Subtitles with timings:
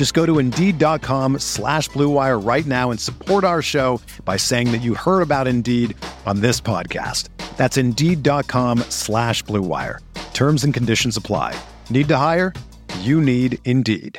[0.00, 4.78] Just go to Indeed.com slash BlueWire right now and support our show by saying that
[4.78, 7.28] you heard about Indeed on this podcast.
[7.58, 9.98] That's Indeed.com slash BlueWire.
[10.32, 11.54] Terms and conditions apply.
[11.90, 12.54] Need to hire?
[13.00, 14.18] You need Indeed.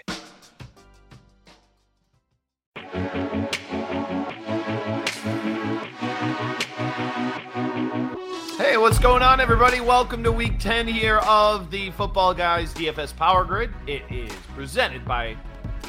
[8.56, 9.80] Hey, what's going on, everybody?
[9.80, 13.72] Welcome to week 10 here of the Footballguys DFS Power Grid.
[13.88, 15.36] It is presented by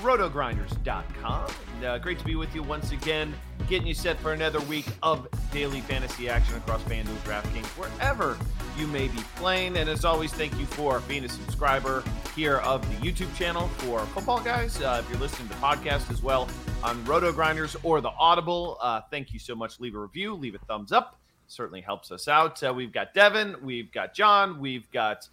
[0.03, 1.51] rotogrinders.com.
[1.77, 3.33] And, uh, great to be with you once again,
[3.69, 8.37] getting you set for another week of daily fantasy action across FanDuel, DraftKings, wherever
[8.79, 9.77] you may be playing.
[9.77, 12.03] And as always, thank you for being a subscriber
[12.35, 14.83] here of the YouTube channel for Footballguys.
[14.83, 16.49] Uh, if you're listening to the podcast as well
[16.83, 19.79] on RotoGrinders or the Audible, uh, thank you so much.
[19.81, 21.19] Leave a review, leave a thumbs up.
[21.49, 22.63] Certainly helps us out.
[22.63, 25.29] Uh, we've got Devin, we've got John, we've got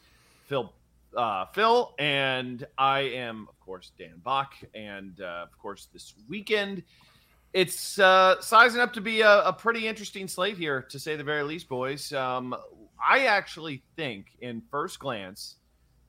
[0.48, 0.72] Phil
[1.16, 4.54] uh, Phil, and I am, of course, Dan Back.
[4.74, 6.84] And uh, of course, this weekend,
[7.54, 11.24] it's uh, sizing up to be a, a, pretty interesting slate here, to say the
[11.24, 12.14] very least, boys.
[12.14, 12.56] Um,
[13.04, 15.56] I actually think, in first glance,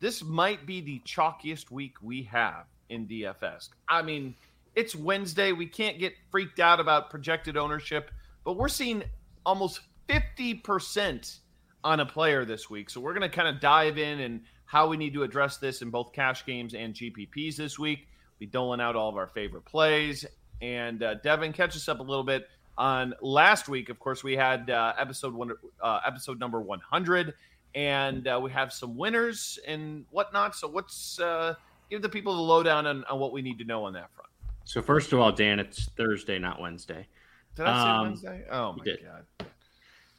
[0.01, 3.71] this might be the chalkiest week we have in DFS.
[3.89, 4.35] I mean,
[4.75, 5.53] it's Wednesday.
[5.53, 8.11] We can't get freaked out about projected ownership,
[8.45, 9.03] but we're seeing
[9.47, 11.39] almost 50%
[11.85, 12.91] on a player this week.
[12.91, 15.83] So we're going to kind of dive in and how we need to address this
[15.83, 18.07] in both cash games and GPPs this week.
[18.39, 20.25] Be doling out all of our favorite plays.
[20.63, 22.49] And uh, Devin, catch us up a little bit
[22.79, 23.89] on last week.
[23.89, 25.51] Of course, we had uh, episode one,
[25.83, 27.35] uh, episode number 100,
[27.75, 30.55] and uh, we have some winners and whatnot.
[30.55, 31.55] So, what's uh,
[31.91, 34.31] give the people the lowdown on, on, what we need to know on that front?
[34.67, 37.09] So, first of all, Dan, it's Thursday, not Wednesday.
[37.57, 38.45] Did I say um, Wednesday?
[38.53, 39.49] Oh my god!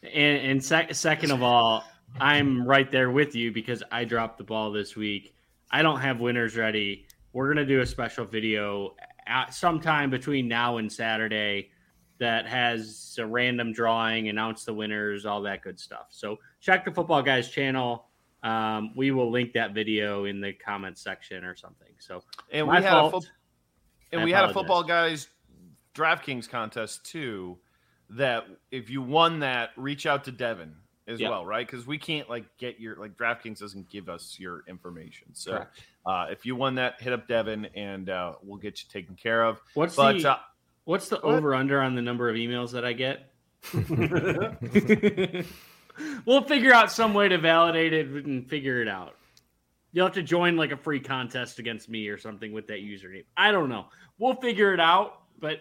[0.03, 1.85] And, and sec- second of all,
[2.19, 5.33] I'm right there with you because I dropped the ball this week.
[5.71, 7.05] I don't have winners ready.
[7.33, 8.95] We're gonna do a special video
[9.25, 11.69] at sometime between now and Saturday
[12.19, 16.07] that has a random drawing, announce the winners, all that good stuff.
[16.09, 18.05] So check the Footballguys channel.
[18.43, 21.93] Um, we will link that video in the comments section or something.
[21.99, 23.07] So and we had fault.
[23.07, 23.31] a fo-
[24.11, 24.41] and I we apologize.
[24.41, 25.27] had a Football Guys
[25.95, 27.57] DraftKings contest too
[28.09, 30.75] that if you won that, reach out to Devin
[31.07, 31.29] as yep.
[31.31, 31.65] well, right?
[31.65, 35.27] Because we can't like get your like DraftKings doesn't give us your information.
[35.33, 35.65] So
[36.05, 39.43] uh, if you won that, hit up Devin and uh, we'll get you taken care
[39.43, 39.59] of.
[39.73, 40.37] What's but, the uh,
[40.85, 43.31] what's the over under on the number of emails that I get?
[46.25, 49.15] we'll figure out some way to validate it and figure it out.
[49.93, 53.25] You'll have to join like a free contest against me or something with that username.
[53.35, 53.87] I don't know.
[54.19, 55.59] We'll figure it out, but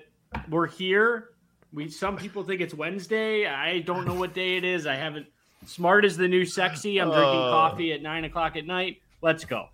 [0.49, 1.31] we're here
[1.73, 3.47] we some people think it's Wednesday.
[3.47, 4.87] I don't know what day it is.
[4.87, 5.27] I haven't.
[5.67, 6.99] Smart is the new sexy.
[6.99, 9.03] I'm drinking uh, coffee at nine o'clock at night.
[9.23, 9.69] Let's go.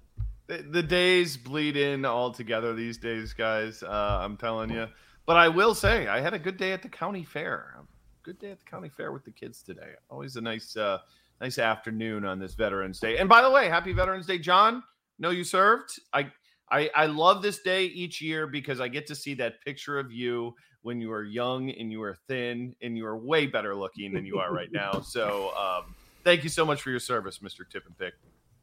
[0.48, 3.82] The, the days bleed in all together these days, guys.
[3.82, 4.86] Uh, I'm telling you.
[5.26, 7.76] But I will say, I had a good day at the county fair.
[8.22, 9.92] Good day at the county fair with the kids today.
[10.08, 10.98] Always a nice, uh,
[11.40, 13.18] nice afternoon on this Veterans Day.
[13.18, 14.82] And by the way, happy Veterans Day, John.
[15.18, 15.98] Know you served.
[16.12, 16.30] I
[16.70, 20.10] I, I love this day each year because I get to see that picture of
[20.10, 20.54] you
[20.86, 24.24] when you were young and you were thin and you were way better looking than
[24.24, 25.00] you are right now.
[25.00, 27.68] So um, thank you so much for your service, Mr.
[27.68, 28.14] Tip and Pick.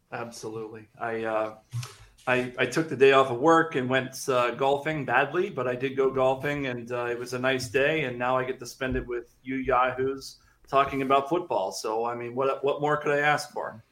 [0.10, 0.88] Absolutely.
[0.98, 1.56] I, uh,
[2.26, 5.76] I, I took the day off of work and went uh, golfing badly, but I
[5.76, 8.06] did go golfing and uh, it was a nice day.
[8.06, 10.38] And now I get to spend it with you Yahoos
[10.70, 11.74] talking about football.
[11.74, 13.84] So, I mean, what, what more could I ask for?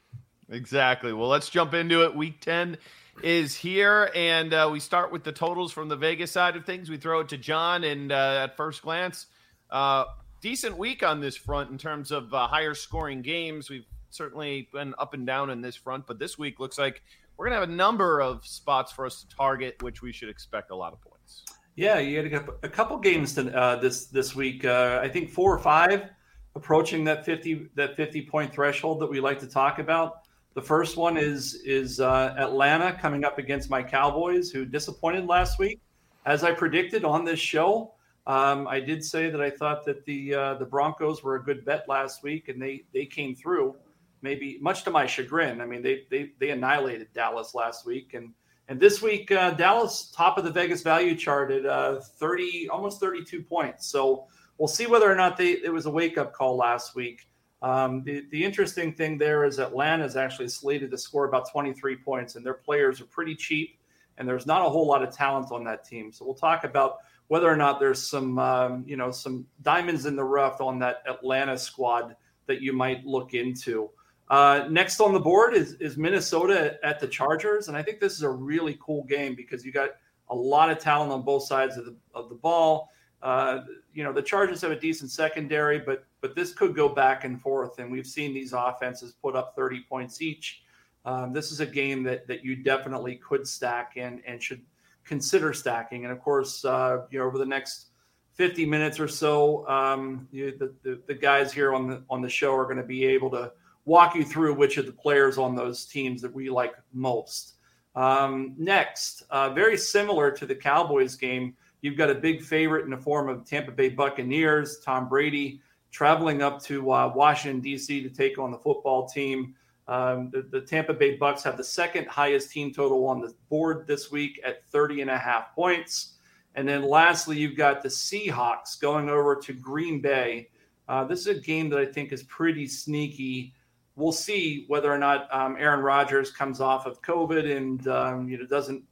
[0.48, 1.12] Exactly.
[1.12, 2.16] Well, let's jump into it.
[2.16, 2.78] Week 10
[3.22, 6.88] is here, and uh, we start with the totals from the Vegas side of things.
[6.88, 9.26] We throw it to John, and uh, at first glance,
[9.70, 10.04] uh,
[10.40, 13.68] decent week on this front in terms of uh, higher scoring games.
[13.68, 17.02] We've certainly been up and down in this front, but this week looks like
[17.36, 20.28] we're going to have a number of spots for us to target, which we should
[20.28, 21.44] expect a lot of points.
[21.76, 24.64] Yeah, you had a couple games to, uh, this this week.
[24.64, 26.10] Uh, I think four or five
[26.54, 30.21] approaching that 50 that 50 point threshold that we like to talk about.
[30.54, 35.58] The first one is is uh, Atlanta coming up against my Cowboys, who disappointed last
[35.58, 35.80] week,
[36.26, 37.94] as I predicted on this show.
[38.26, 41.64] Um, I did say that I thought that the uh, the Broncos were a good
[41.64, 43.76] bet last week, and they they came through.
[44.20, 45.60] Maybe much to my chagrin.
[45.60, 48.32] I mean, they they they annihilated Dallas last week, and
[48.68, 53.00] and this week uh, Dallas top of the Vegas value chart at uh, thirty almost
[53.00, 53.86] thirty two points.
[53.86, 54.26] So
[54.58, 57.26] we'll see whether or not they it was a wake up call last week.
[57.62, 61.96] Um, the, the interesting thing there is Atlanta is actually slated to score about 23
[61.96, 63.78] points, and their players are pretty cheap,
[64.18, 66.12] and there's not a whole lot of talent on that team.
[66.12, 66.98] So we'll talk about
[67.28, 71.02] whether or not there's some um, you know some diamonds in the rough on that
[71.08, 72.16] Atlanta squad
[72.46, 73.90] that you might look into.
[74.28, 78.14] Uh, next on the board is is Minnesota at the Chargers, and I think this
[78.14, 79.90] is a really cool game because you got
[80.30, 82.90] a lot of talent on both sides of the of the ball.
[83.22, 83.60] Uh,
[83.94, 87.40] you know the Chargers have a decent secondary, but but this could go back and
[87.40, 90.62] forth, and we've seen these offenses put up 30 points each.
[91.04, 94.62] Um, this is a game that that you definitely could stack and and should
[95.04, 96.04] consider stacking.
[96.04, 97.86] And of course, uh, you know, over the next
[98.34, 102.28] 50 minutes or so, um, you, the, the, the guys here on the on the
[102.28, 103.52] show are going to be able to
[103.84, 107.54] walk you through which of the players on those teams that we like most.
[107.94, 112.90] Um, next, uh, very similar to the Cowboys game, you've got a big favorite in
[112.90, 118.02] the form of Tampa Bay Buccaneers, Tom Brady, traveling up to uh, Washington D.C.
[118.02, 119.54] to take on the football team.
[119.88, 123.86] Um, the, the, Tampa Bay Bucks have the second highest team total on the board
[123.86, 126.14] this week at 30 and a half points.
[126.54, 130.48] And then lastly, you've got the Seahawks going over to Green Bay.
[130.88, 133.54] Uh, this is a game that I think is pretty sneaky.
[133.96, 138.38] We'll see whether or not um, Aaron Rodgers comes off of COVID and um, you
[138.38, 138.82] know doesn't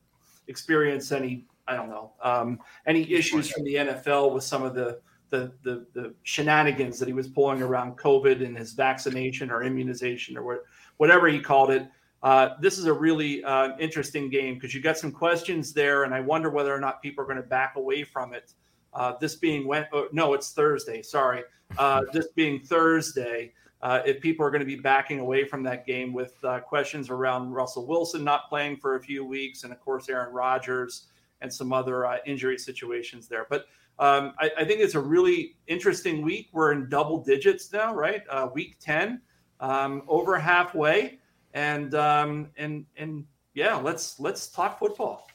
[0.48, 5.00] experience any I don't know um, any issues from the NFL with some of the
[5.30, 10.36] the, the, the shenanigans that he was pulling around COVID and his vaccination or immunization
[10.36, 10.64] or what,
[10.98, 11.86] whatever he called it.
[12.22, 16.12] Uh, this is a really uh, interesting game because you got some questions there, and
[16.12, 18.52] I wonder whether or not people are going to back away from it.
[18.92, 21.00] Uh, this being when, oh, no, it's Thursday.
[21.00, 21.44] Sorry,
[21.78, 23.52] uh, this being Thursday.
[23.82, 27.08] Uh, if people are going to be backing away from that game with uh, questions
[27.08, 31.06] around Russell Wilson not playing for a few weeks, and of course Aaron Rodgers
[31.40, 33.66] and some other injury situations there, but
[34.00, 36.48] um, I, I, think it's a really interesting week.
[36.52, 38.22] We're in double digits now, right?
[38.30, 39.20] Uh, week ten,
[39.60, 41.18] um, over halfway,
[41.52, 45.28] and um, and and yeah, let's let's talk football.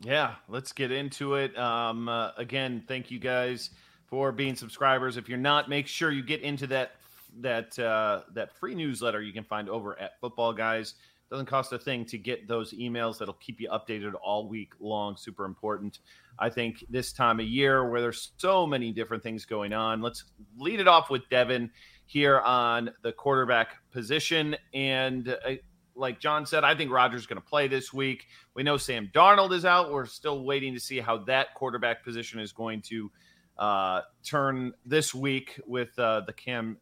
[0.00, 1.56] Yeah, let's get into it.
[1.56, 3.70] Um, uh, again, thank you guys
[4.06, 5.16] for being subscribers.
[5.16, 6.96] If you're not, make sure you get into that
[7.38, 10.94] that uh, that free newsletter you can find over at Footballguys.
[11.30, 15.16] Doesn't cost a thing to get those emails that'll keep you updated all week long.
[15.16, 16.00] Super important.
[16.40, 20.02] I think this time of year where there's so many different things going on.
[20.02, 20.24] Let's
[20.58, 21.70] lead it off with Devin
[22.06, 24.56] here on the quarterback position.
[24.74, 25.52] And uh,
[25.94, 28.26] like John said, I think Rodgers going to play this week.
[28.54, 29.92] We know Sam Darnold is out.
[29.92, 33.10] We're still waiting to see how that quarterback position is going to
[33.56, 36.78] uh, turn this week with uh, the Cam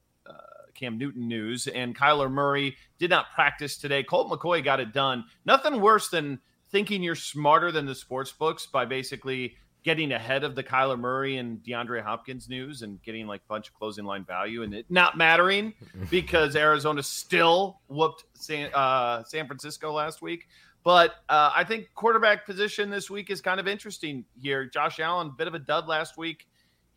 [0.78, 1.66] Cam Newton news.
[1.66, 4.02] And Kyler Murray did not practice today.
[4.02, 5.24] Colt McCoy got it done.
[5.44, 6.38] Nothing worse than
[6.70, 11.38] thinking you're smarter than the sports books by basically getting ahead of the Kyler Murray
[11.38, 14.86] and DeAndre Hopkins news and getting like a bunch of closing line value and it
[14.90, 15.72] not mattering
[16.10, 20.48] because Arizona still whooped San, uh, San Francisco last week.
[20.84, 24.64] But uh, I think quarterback position this week is kind of interesting here.
[24.66, 26.46] Josh Allen, bit of a dud last week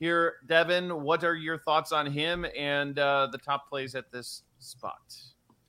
[0.02, 1.04] here, Devin.
[1.04, 5.16] What are your thoughts on him and uh, the top plays at this spot?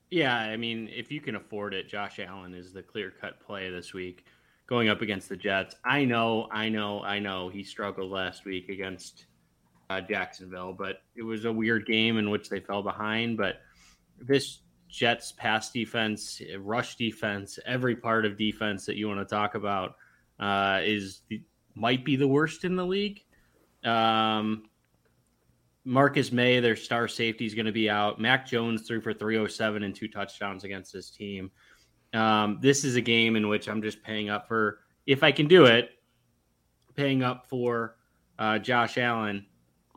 [0.09, 3.69] Yeah, I mean, if you can afford it, Josh Allen is the clear cut play
[3.69, 4.25] this week
[4.65, 5.75] going up against the Jets.
[5.85, 9.27] I know, I know, I know he struggled last week against
[9.91, 13.37] uh, Jacksonville, but it was a weird game in which they fell behind.
[13.37, 13.61] But
[14.19, 19.53] this Jets pass defense, rush defense, every part of defense that you want to talk
[19.53, 19.95] about
[20.39, 21.21] uh, is
[21.75, 23.21] might be the worst in the league.
[23.83, 24.63] Um,
[25.85, 28.19] Marcus Maye, their star safety, is going to be out.
[28.19, 31.51] Mac Jones threw for 307 and two touchdowns against this team.
[32.13, 35.47] Um, this is a game in which I'm just paying up for, if I can
[35.47, 35.89] do it,
[36.95, 37.97] paying up for
[38.39, 39.45] uh, Josh Allen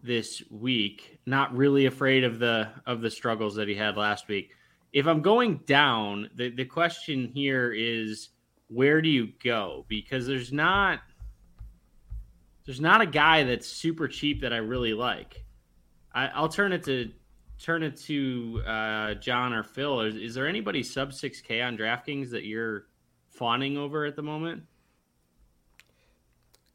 [0.02, 1.18] this week.
[1.26, 4.50] Not really afraid of the of the struggles that he had last week.
[4.92, 8.30] If I'm going down, the, the question here is
[8.68, 9.84] where do you go?
[9.88, 11.00] Because there's not–
[12.66, 15.44] there's not a guy that's super cheap that I really like.
[16.12, 17.12] I, will turn it to
[17.58, 20.00] turn it to uh, John or Phil.
[20.00, 22.86] Is, is, there anybody sub six K on DraftKings that you're
[23.30, 24.64] fawning over at the moment?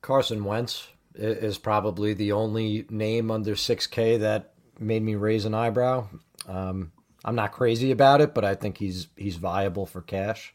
[0.01, 5.53] Carson Wentz is probably the only name under six K that made me raise an
[5.53, 6.07] eyebrow.
[6.47, 6.91] Um,
[7.23, 10.53] I'm not crazy about it, but I think he's he's viable for cash.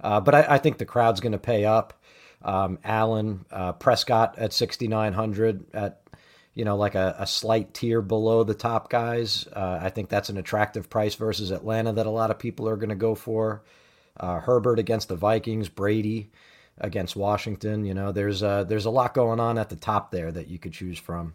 [0.00, 2.01] Uh, but I, I, think the crowd's going to pay up.
[2.44, 6.02] Um, Allen, uh, Prescott at 6,900 at
[6.54, 9.46] you know like a, a, slight tier below the top guys.
[9.54, 12.76] Uh, I think that's an attractive price versus Atlanta that a lot of people are
[12.76, 13.62] going to go for.
[14.18, 16.30] Uh, Herbert against the Vikings, Brady
[16.78, 17.84] against Washington.
[17.84, 20.58] You know, there's a, there's a lot going on at the top there that you
[20.58, 21.34] could choose from.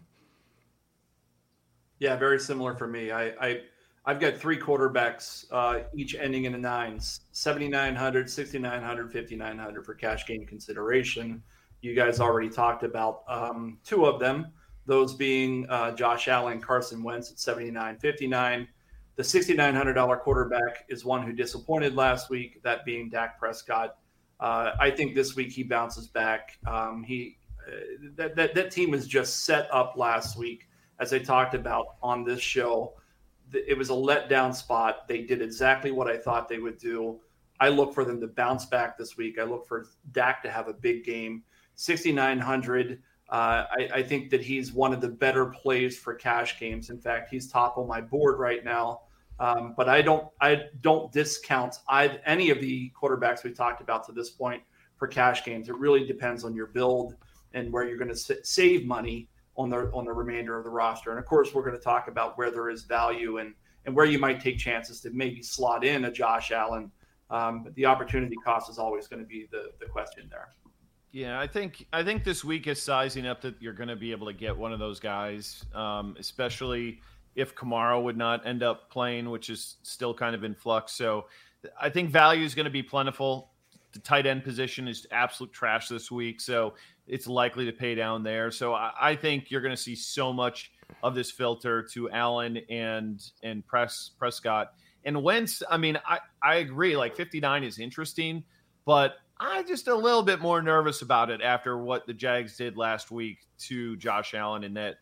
[1.98, 3.10] Yeah, very similar for me.
[3.10, 3.60] I, I
[4.08, 10.26] I've got three quarterbacks, uh, each ending in a nines 7,900, 6,900, 5,900 for cash
[10.26, 11.42] game consideration.
[11.82, 14.46] You guys already talked about um, two of them,
[14.86, 18.66] those being uh, Josh Allen, Carson Wentz at 79.59.
[19.16, 23.98] The $6,900 quarterback is one who disappointed last week, that being Dak Prescott.
[24.40, 26.56] Uh, I think this week he bounces back.
[26.66, 27.36] Um, he
[27.66, 27.72] uh,
[28.16, 30.66] that, that that team was just set up last week,
[30.98, 32.94] as I talked about on this show
[33.52, 35.08] it was a letdown spot.
[35.08, 37.20] They did exactly what I thought they would do.
[37.60, 39.38] I look for them to bounce back this week.
[39.38, 41.42] I look for Dak to have a big game.
[41.74, 43.02] 6,900.
[43.30, 46.88] Uh, I, I, think that he's one of the better plays for cash games.
[46.88, 49.02] In fact, he's top on my board right now.
[49.38, 54.04] Um, but I don't I don't discount I, any of the quarterbacks we talked about
[54.06, 54.62] to this point
[54.96, 55.68] for cash games.
[55.68, 57.16] It really depends on your build
[57.54, 61.10] and where you're going to save money on the on the remainder of the roster.
[61.10, 63.52] And of course, we're going to talk about where there is value and
[63.84, 66.90] and where you might take chances to maybe slot in a Josh Allen.
[67.30, 70.50] Um, but the opportunity cost is always going to be the the question there.
[71.10, 74.12] Yeah, I think I think this week is sizing up that you're going to be
[74.12, 77.00] able to get one of those guys, um, especially
[77.34, 80.92] if Kamara would not end up playing, which is still kind of in flux.
[80.92, 81.26] So
[81.80, 83.50] I think value is going to be plentiful.
[83.92, 86.40] The tight end position is absolute trash this week.
[86.40, 86.74] So
[87.08, 88.50] it's likely to pay down there.
[88.50, 90.70] So I, I think you're going to see so much
[91.02, 94.74] of this filter to Allen and and Press Prescott
[95.04, 95.62] and Wentz.
[95.68, 96.96] I mean, I I agree.
[96.96, 98.44] Like 59 is interesting,
[98.84, 102.76] but I'm just a little bit more nervous about it after what the Jags did
[102.76, 104.96] last week to Josh Allen in that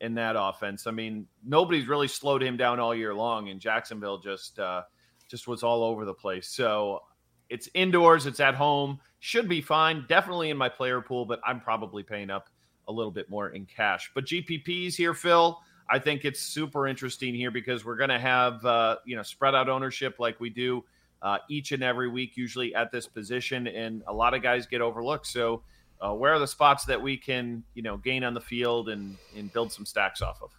[0.00, 0.86] in that offense.
[0.86, 4.82] I mean, nobody's really slowed him down all year long, and Jacksonville just uh,
[5.28, 6.48] just was all over the place.
[6.48, 7.02] So
[7.48, 10.04] it's indoors, it's at home should be fine.
[10.08, 12.48] Definitely in my player pool, but I'm probably paying up
[12.86, 14.10] a little bit more in cash.
[14.14, 15.58] But GPPs here, Phil,
[15.90, 19.54] I think it's super interesting here because we're going to have uh, you know spread
[19.54, 20.84] out ownership like we do
[21.22, 24.80] uh, each and every week, usually at this position, and a lot of guys get
[24.80, 25.26] overlooked.
[25.26, 25.62] So,
[26.00, 29.16] uh, where are the spots that we can you know gain on the field and
[29.36, 30.57] and build some stacks off of?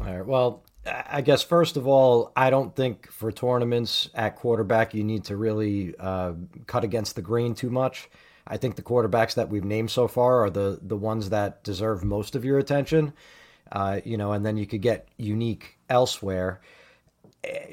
[0.00, 0.26] All right.
[0.26, 5.24] Well, I guess first of all, I don't think for tournaments at quarterback you need
[5.24, 6.32] to really uh,
[6.66, 8.08] cut against the grain too much.
[8.46, 12.04] I think the quarterbacks that we've named so far are the the ones that deserve
[12.04, 13.12] most of your attention.
[13.70, 16.60] Uh, you know, and then you could get unique elsewhere.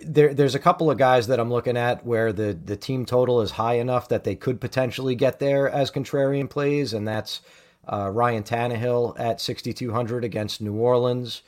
[0.05, 3.41] There, there's a couple of guys that I'm looking at where the the team total
[3.41, 7.41] is high enough that they could potentially get there as contrarian plays, and that's
[7.88, 11.43] uh, Ryan Tannehill at 6,200 against New Orleans.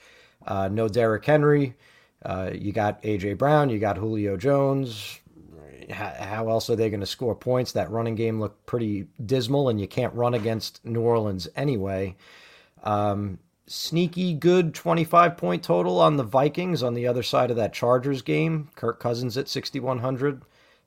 [0.48, 1.76] Uh, no Derrick Henry.
[2.24, 3.70] Uh, you got AJ Brown.
[3.70, 5.20] You got Julio Jones.
[5.92, 7.74] How, how else are they going to score points?
[7.74, 12.16] That running game looked pretty dismal, and you can't run against New Orleans anyway.
[12.84, 17.74] Um, sneaky good 25 point total on the Vikings on the other side of that
[17.74, 18.70] Chargers game.
[18.76, 20.42] Kirk Cousins at 6,100.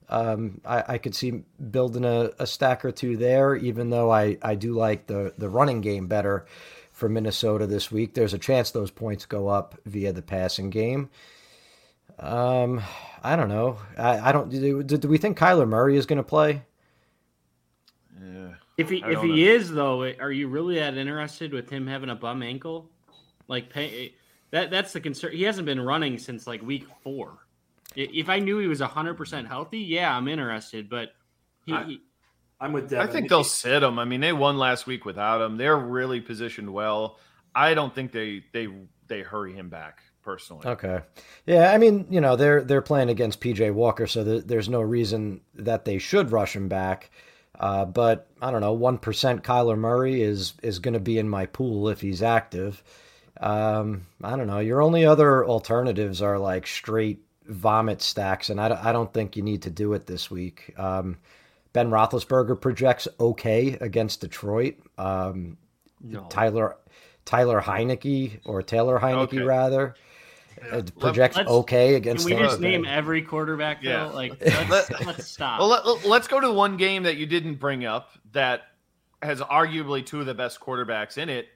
[0.09, 4.39] Um, I, I, could see building a, a, stack or two there, even though I,
[4.43, 6.47] I do like the, the running game better
[7.01, 8.15] for Minnesota this week.
[8.15, 11.09] There's a chance those points go up via the passing game.
[12.19, 12.83] Um,
[13.25, 13.79] I don't know.
[13.97, 14.51] I, I don't.
[14.51, 16.63] Do, do, we think Kyler Murray is going to play?
[18.23, 18.51] Yeah.
[18.77, 19.35] If he if he know.
[19.55, 22.91] is though, are you really that interested with him having a bum ankle?
[23.49, 24.15] Like pay,
[24.51, 25.33] that that's the concern.
[25.33, 27.39] He hasn't been running since like week four.
[27.97, 30.89] If I knew he was hundred percent healthy, yeah, I'm interested.
[30.89, 31.15] But
[31.65, 32.01] he, I, he
[32.61, 33.09] I'm with Devin.
[33.09, 33.99] I think they'll sit him.
[33.99, 35.57] I mean, they won last week without him.
[35.57, 37.19] They're really positioned well.
[37.55, 38.69] I don't think they they
[39.09, 40.67] they hurry him back personally.
[40.67, 41.01] Okay.
[41.47, 44.81] Yeah, I mean, you know, they're they're playing against PJ Walker, so th- there's no
[44.81, 47.11] reason that they should rush him back.
[47.59, 51.29] Uh, but I don't know, one percent Kyler Murray is is going to be in
[51.29, 52.83] my pool if he's active.
[53.41, 54.59] Um, I don't know.
[54.59, 59.43] Your only other alternatives are like straight vomit stacks, and I, I don't think you
[59.43, 60.75] need to do it this week.
[60.79, 61.17] Um,
[61.73, 64.77] Ben Roethlisberger projects okay against Detroit.
[64.99, 65.57] Um,
[66.01, 66.27] no.
[66.29, 66.77] Tyler
[67.25, 69.39] Tyler Heinicke or Taylor Heinicke okay.
[69.43, 69.95] rather
[70.65, 70.83] yeah.
[70.99, 72.27] projects let's, okay against.
[72.27, 73.83] Can we just name every quarterback?
[73.83, 74.07] Yeah.
[74.07, 75.61] Like let's, let's stop.
[75.61, 78.63] Well, let, let's go to one game that you didn't bring up that
[79.23, 81.49] has arguably two of the best quarterbacks in it.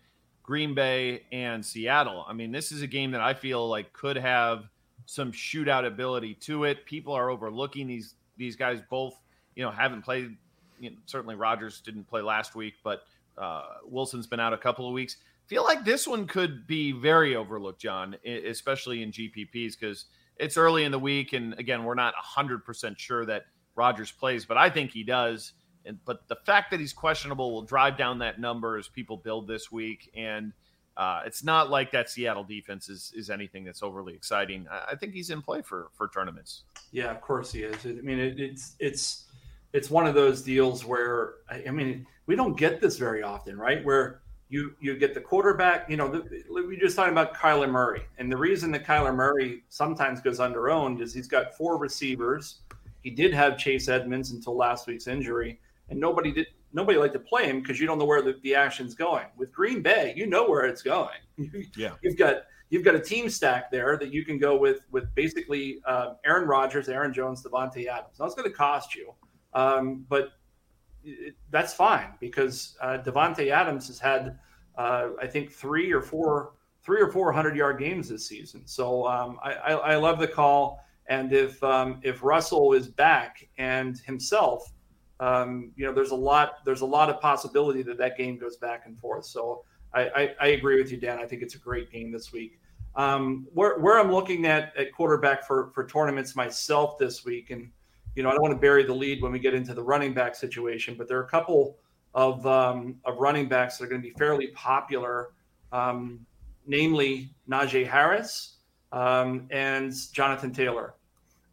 [0.43, 2.25] Green Bay and Seattle.
[2.29, 4.69] I mean, this is a game that I feel like could have
[5.07, 6.85] some shootout ability to it.
[6.85, 9.19] People are overlooking these these guys both,
[9.57, 10.37] you know, haven't played.
[10.81, 13.03] You know, certainly Rodgers didn't play last week, but
[13.39, 15.17] uh, Wilson's been out a couple of weeks.
[15.47, 20.07] Feel like this one could be very overlooked, John, especially in GPPs because
[20.37, 23.45] it's early in the week, and again, we're not hundred percent sure that
[23.77, 25.53] Rodgers plays, but I think he does.
[25.85, 29.47] And but the fact that he's questionable will drive down that number as people build
[29.47, 30.11] this week.
[30.17, 30.53] And
[30.97, 34.67] uh, it's not like that Seattle defense is is anything that's overly exciting.
[34.71, 36.63] I, I, think he's in play for for tournaments.
[36.93, 37.85] Yeah, of course he is.
[37.85, 39.25] I mean, it, it's it's
[39.75, 43.85] it's one of those deals where I, mean we don't get this very often, right?
[43.85, 45.91] Where you you get the quarterback.
[45.91, 46.25] You know, the,
[46.67, 50.71] we just talking about Kyler Murray, and the reason that Kyler Murray sometimes goes under
[50.71, 52.61] owned is he's got four receivers.
[53.03, 57.21] He did have Chase Edmonds until last week's injury and nobody did nobody liked to
[57.21, 59.27] play him because you don't know where the, the action's going.
[59.37, 61.19] With Green Bay, you know where it's going.
[61.77, 65.15] yeah, you've got you've got a team stack there that you can go with with
[65.15, 68.19] basically uh, Aaron Rodgers, Aaron Jones, Davante Adams.
[68.19, 69.13] Now it's going to cost you,
[69.55, 70.31] um, but
[71.05, 74.39] it, that's fine because uh, Davante Adams has had
[74.77, 78.63] uh, I think three or four three or four hundred yard games this season.
[78.67, 80.81] So um, I, I, I, love the call.
[81.07, 84.73] And if um, if Russell is back and himself,
[85.21, 88.57] um, you know, there's a lot there's a lot of possibility that that game goes
[88.57, 89.27] back and forth.
[89.27, 91.19] So I, I, I agree with you, Dan.
[91.19, 92.59] I think it's a great game this week.
[92.97, 97.71] Um, where, where I'm looking at at quarterback for for tournaments myself this week, and
[98.15, 100.15] you know, I don't want to bury the lead when we get into the running
[100.15, 101.77] back situation, but there are a couple
[102.15, 105.31] of um, of running backs that are going to be fairly popular,
[105.73, 106.25] um,
[106.67, 108.57] namely Najee Harris
[108.93, 110.95] um, and Jonathan Taylor,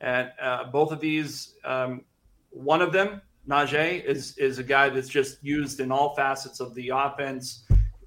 [0.01, 2.03] and uh, both of these, um,
[2.51, 6.75] one of them Najee is is a guy that's just used in all facets of
[6.75, 7.65] the offense,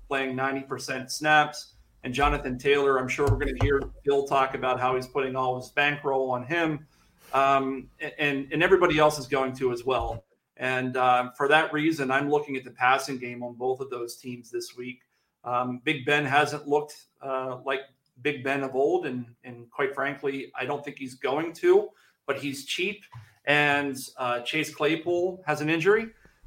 [0.09, 1.73] playing 90% snaps.
[2.05, 5.35] And Jonathan Taylor, I'm sure we're going to hear Bill talk about how he's putting
[5.37, 6.87] all his bankroll on him,
[7.35, 7.89] um,
[8.19, 10.25] and and everybody else is going to as well.
[10.57, 14.17] And uh, for that reason, I'm looking at the passing game on both of those
[14.17, 15.01] teams this week.
[15.43, 17.81] Um, Big Ben hasn't looked uh, like
[18.23, 21.89] Big Ben of old, and and quite frankly, I don't think he's going to.
[22.27, 23.03] But he's cheap,
[23.45, 26.07] and uh, Chase Claypool has an injury,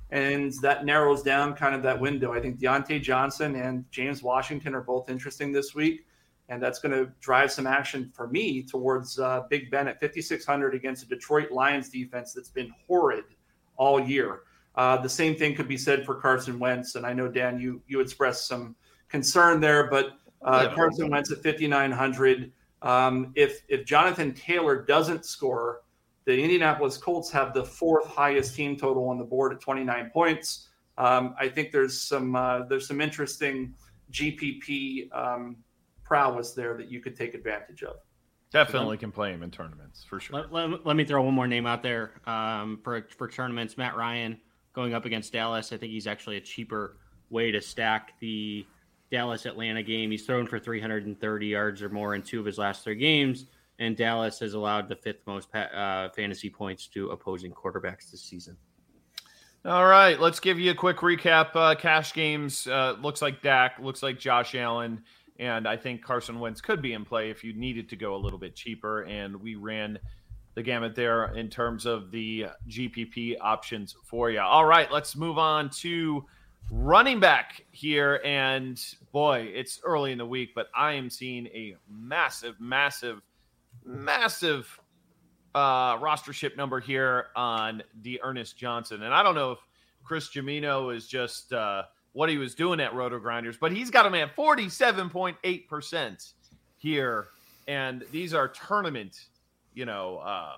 [0.10, 2.34] and that narrows down kind of that window.
[2.34, 6.08] I think Diontae Johnson and James Washington are both interesting this week,
[6.49, 10.73] and that's going to drive some action for me towards uh, Big Ben at 5,600
[10.73, 13.25] against a Detroit Lions defense that's been horrid
[13.75, 14.41] all year.
[14.75, 17.81] Uh, the same thing could be said for Carson Wentz, and I know Dan, you
[17.88, 18.75] you expressed some
[19.10, 22.51] concern there, but uh, Carson Wentz at 5,900.
[22.83, 25.81] Um, if if Jonathan Taylor doesn't score
[26.27, 30.67] the Indianapolis Colts have the fourth highest team total on the board at 29 points.
[30.97, 33.73] Um, I think there's some uh, there's some interesting
[34.12, 35.55] GPP um,
[36.08, 37.98] prowess there that you could take advantage of.
[38.52, 40.39] Definitely can play him in tournaments for sure.
[40.39, 43.78] Let, let, let me throw one more name out there um, for for tournaments.
[43.78, 44.39] Matt Ryan
[44.74, 45.74] going up against Dallas.
[45.74, 46.98] I think he's actually a cheaper
[47.30, 48.65] way to stack the
[49.12, 50.12] Dallas Atlanta game.
[50.12, 53.48] He's thrown for 330 yards or more in two of his last three games
[53.80, 58.58] and Dallas has allowed the fifth most uh, fantasy points to opposing quarterbacks this season.
[59.65, 61.50] All right, let's give you a quick recap.
[61.54, 65.02] Uh, cash games uh, looks like Dak, looks like Josh Allen,
[65.39, 68.17] and I think Carson Wentz could be in play if you needed to go a
[68.17, 69.04] little bit cheaper.
[69.04, 70.00] And we ran
[70.56, 74.39] the gamut there in terms of the GPP options for you.
[74.39, 76.26] All right, let's move on to
[76.71, 78.19] running back here.
[78.26, 83.21] And boy, it's early in the week, but I am seeing a massive, massive
[83.86, 84.80] massive
[85.56, 89.04] uh, rostership number here on D'Ernest Johnson.
[89.04, 89.60] And I don't know if
[90.04, 91.84] Chris Gimino is just uh,
[92.17, 96.34] what he was doing at RotoGrinders, but he's got him at 47.8%
[96.77, 97.27] here.
[97.67, 99.25] And these are tournament,
[99.75, 100.53] you know, uh,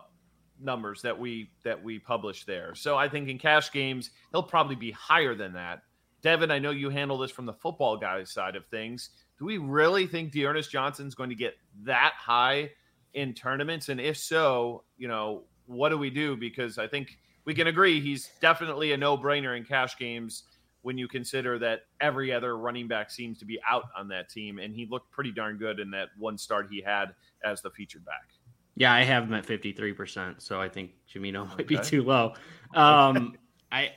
[0.62, 2.76] numbers that we that we publish there.
[2.76, 5.82] So I think in cash games, he'll probably be higher than that.
[6.22, 9.10] Devin, I know you handle this from the football guys side of things.
[9.38, 12.72] Do we really think D'Ernest Johnson's going to get that high
[13.15, 13.89] in tournaments?
[13.89, 16.38] And if so, you know, what do we do?
[16.38, 20.43] Because I think we can agree he's definitely a no brainer in cash games
[20.82, 24.60] when you consider that every other running back seems to be out on that team.
[24.60, 27.13] And he looked pretty darn good in that one start he had
[27.44, 28.30] as the featured back.
[28.76, 30.42] Yeah, I have him at 53%.
[30.42, 32.34] So I think Gimino might be too low.
[32.74, 33.36] Um,
[33.72, 33.92] I,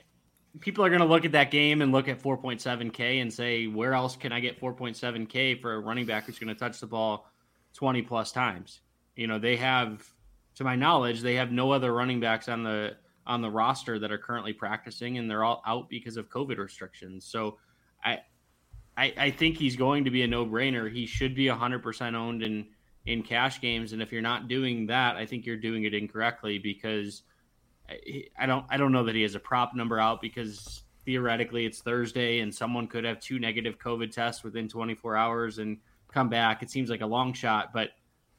[0.61, 3.95] people are going to look at that game and look at 4.7K and say, where
[3.95, 7.31] else can I get 4.7K for a running back who's going to touch the ball
[7.75, 8.81] 20 plus times?
[9.15, 10.05] You know, they have,
[10.57, 14.11] to my knowledge, they have no other running backs on the on the roster that
[14.11, 17.25] are currently practicing, and they're all out because of COVID restrictions.
[17.25, 17.59] So,
[18.05, 18.21] I
[18.97, 20.91] I, I think he's going to be a no brainer.
[20.91, 22.67] He should be 100% owned in,
[23.07, 23.93] in cash games.
[23.93, 27.23] And if you're not doing that, I think you're doing it incorrectly because
[27.89, 31.67] I, I don't I don't know that he has a prop number out because theoretically
[31.67, 35.79] it's Thursday and someone could have two negative COVID tests within 24 hours and
[36.13, 36.63] come back.
[36.63, 37.91] It seems like a long shot, but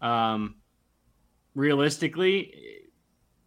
[0.05, 0.55] um,
[1.55, 2.82] realistically,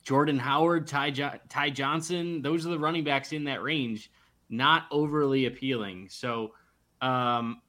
[0.07, 4.09] Jordan Howard, Ty, jo- Ty Johnson, those are the running backs in that range,
[4.49, 6.07] not overly appealing.
[6.11, 6.53] So
[7.01, 7.61] um,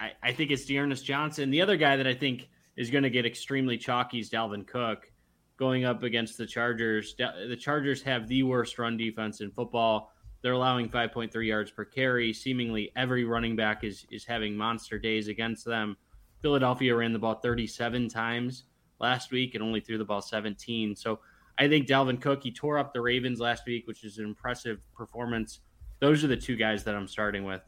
[0.00, 1.50] I, I, think it's D'Ernest Johnson.
[1.50, 5.12] The other guy that I think is going to get extremely chalky is Dalvin Cook
[5.58, 7.14] going up against the Chargers.
[7.14, 10.14] The Chargers have the worst run defense in football.
[10.40, 12.32] They're allowing 5.3 yards per carry.
[12.32, 15.98] Seemingly every running back is is having monster days against them.
[16.40, 18.64] Philadelphia ran the ball 37 times
[18.98, 20.96] last week and only threw the ball 17.
[20.96, 21.20] So
[21.58, 24.80] I think Dalvin Cook, he tore up the Ravens last week, which is an impressive
[24.94, 25.60] performance.
[26.00, 27.62] Those are the two guys that I'm starting with.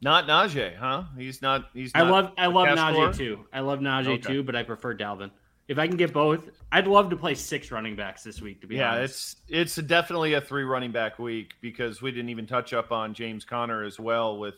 [0.00, 1.04] Not Najee, huh?
[1.16, 1.70] He's not.
[1.72, 1.94] He's.
[1.94, 2.32] Not I love.
[2.36, 3.12] I love Najee scorer?
[3.12, 3.46] too.
[3.52, 4.34] I love Najee okay.
[4.34, 5.30] too, but I prefer Dalvin.
[5.66, 8.60] If I can get both, I'd love to play six running backs this week.
[8.60, 12.28] To be yeah, honest, it's it's definitely a three running back week because we didn't
[12.28, 14.56] even touch up on James Conner as well with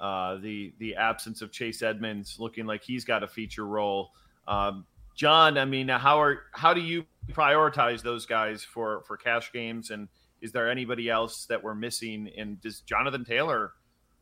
[0.00, 4.12] uh, the the absence of Chase Edmonds looking like he's got a feature role.
[4.46, 4.86] Um,
[5.18, 9.90] John, I mean, how are how do you prioritize those guys for for cash games?
[9.90, 10.06] And
[10.40, 12.30] is there anybody else that we're missing?
[12.38, 13.72] And does Jonathan Taylor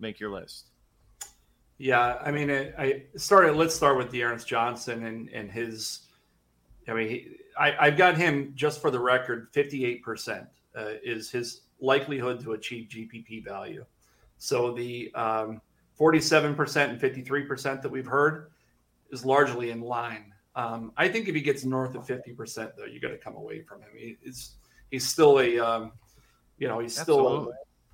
[0.00, 0.70] make your list?
[1.76, 3.56] Yeah, I mean, I, I started.
[3.56, 6.06] Let's start with D'Ernest Johnson and and his
[6.88, 7.28] I mean, he,
[7.58, 12.88] I, have got him just for the record, 58% uh, is his likelihood to achieve
[12.88, 13.84] GPP value.
[14.38, 15.60] So the um,
[15.98, 18.50] 47% and 53% that we've heard
[19.10, 20.32] is largely in line.
[20.56, 23.60] Um, I think if he gets north of 50%, though, you got to come away
[23.60, 23.90] from him.
[23.96, 24.52] He, he's,
[24.90, 25.92] he's still a, um,
[26.58, 27.52] you know, he's still, a,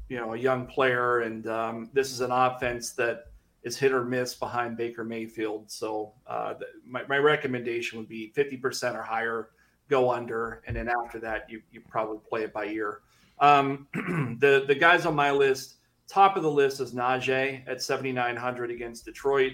[0.09, 1.21] you know, a young player.
[1.21, 3.27] And um, this is an offense that
[3.65, 5.71] is hit or miss behind Baker Mayfield.
[5.71, 9.51] So uh, the, my, my recommendation would be 50% or higher,
[9.89, 13.01] go under, and then after that, you, you probably play it by ear.
[13.43, 13.89] Um,
[14.41, 15.77] the the guys on my list,
[16.09, 19.53] top of the list is Najee at 7,900 against Detroit.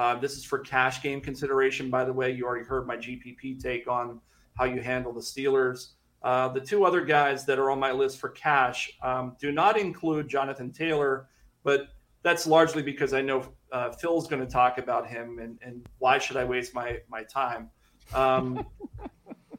[0.00, 2.30] Uh, this is for cash game consideration, by the way.
[2.30, 4.18] You already heard my GPP take on
[4.56, 5.88] how you handle the Steelers.
[6.22, 9.78] Uh, the two other guys that are on my list for cash um, do not
[9.78, 11.28] include Jonathan Taylor,
[11.64, 11.88] but
[12.22, 16.16] that's largely because I know uh, Phil's going to talk about him, and, and why
[16.16, 17.68] should I waste my my time?
[18.14, 18.64] Um,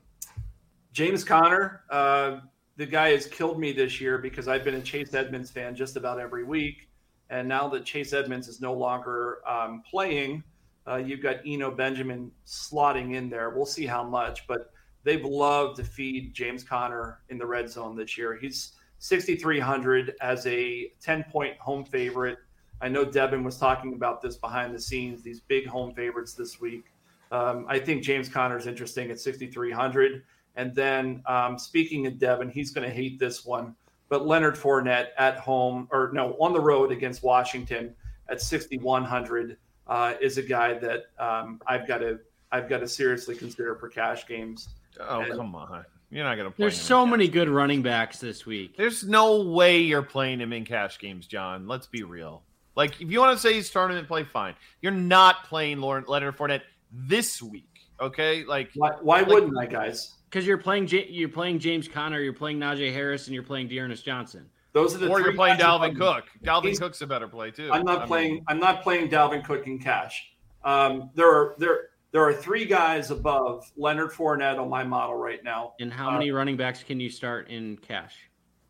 [0.92, 2.40] James Conner, uh,
[2.78, 5.98] the guy has killed me this year because I've been a Chase Edmonds fan just
[5.98, 6.90] about every week,
[7.32, 10.44] and now that Chase Edmonds is no longer um, playing,
[10.88, 13.52] uh, you've got Eno Benjamin slotting in there.
[13.52, 14.72] We'll see how much, but
[15.04, 18.36] they've loved to feed James Conner in the red zone this year.
[18.36, 22.38] He's 6,300 as a 10 point home favorite.
[22.82, 26.60] I know Devin was talking about this behind the scenes, these big home favorites this
[26.60, 26.84] week.
[27.32, 30.24] Um, I think James Conner is interesting at 6,300.
[30.56, 33.76] And then um, speaking of Devin, he's going to hate this one.
[34.12, 37.96] But Leonard Fournette at home, or no, on the road against Washington
[38.28, 39.56] at 6,100
[39.88, 42.20] uh, is a guy that um, I've got to
[42.52, 44.68] I've got to seriously consider for cash games.
[45.00, 45.86] Oh and, come on!
[46.10, 46.66] You're not going to play.
[46.66, 48.76] There's so many good running backs this week.
[48.76, 51.66] There's no way you're playing him in cash games, John.
[51.66, 52.44] Let's be real.
[52.76, 54.56] Like, if you want to say he's tournament play, fine.
[54.82, 58.44] You're not playing Leonard Fournette this week, okay?
[58.44, 60.16] Like, why, why like, wouldn't I, guys?
[60.32, 63.68] Because you're playing J- you're playing James Conner, you're playing Najee Harris, and you're playing
[63.68, 64.50] D'Ernest Johnson.
[64.72, 66.30] Those are the or you're playing Dalvin Cook.
[66.44, 67.70] Dalvin he's, Cook's a better play too.
[67.72, 68.34] I'm not I playing.
[68.36, 70.32] Mean, I'm not playing Dalvin Cook in cash.
[70.64, 75.44] Um, there are there there are three guys above Leonard Fournette on my model right
[75.44, 75.74] now.
[75.82, 78.16] And how many uh, running backs can you start in cash?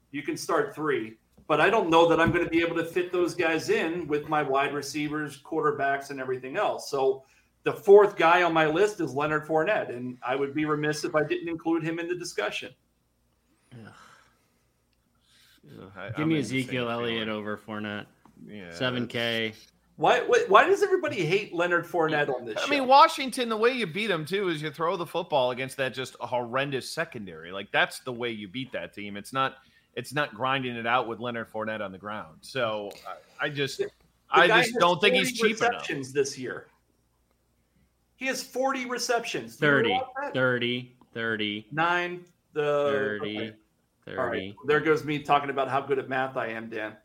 [0.09, 1.17] You can start three
[1.51, 4.07] but I don't know that I'm going to be able to fit those guys in
[4.07, 6.89] with my wide receivers, quarterbacks, and everything else.
[6.89, 7.25] So
[7.63, 11.15] the fourth guy on my list is Leonard Fournette, and I would be remiss if
[11.15, 12.73] I didn't include him in the discussion.
[15.95, 18.05] I, Give me Ezekiel Elliott over Fournette.
[18.45, 19.53] Yeah, seven K.
[19.97, 22.57] Why, why, why does everybody hate Leonard Fournette on this?
[22.57, 22.67] I show?
[22.69, 23.49] mean, Washington.
[23.49, 26.89] The way you beat them too is you throw the football against that just horrendous
[26.89, 27.51] secondary.
[27.51, 29.15] Like that's the way you beat that team.
[29.15, 29.57] It's not
[29.95, 32.37] it's not grinding it out with Leonard Fournette on the ground.
[32.41, 32.91] So
[33.39, 33.89] I, I just the
[34.31, 36.15] I just don't think he's cheap receptions enough.
[36.15, 36.67] this year.
[38.21, 39.55] He has 40 receptions.
[39.55, 39.99] 30,
[40.31, 43.53] 30, 30, 9, the 30, okay.
[44.05, 44.17] 30.
[44.19, 44.53] All right.
[44.67, 46.97] There goes me talking about how good at math I am, Dan.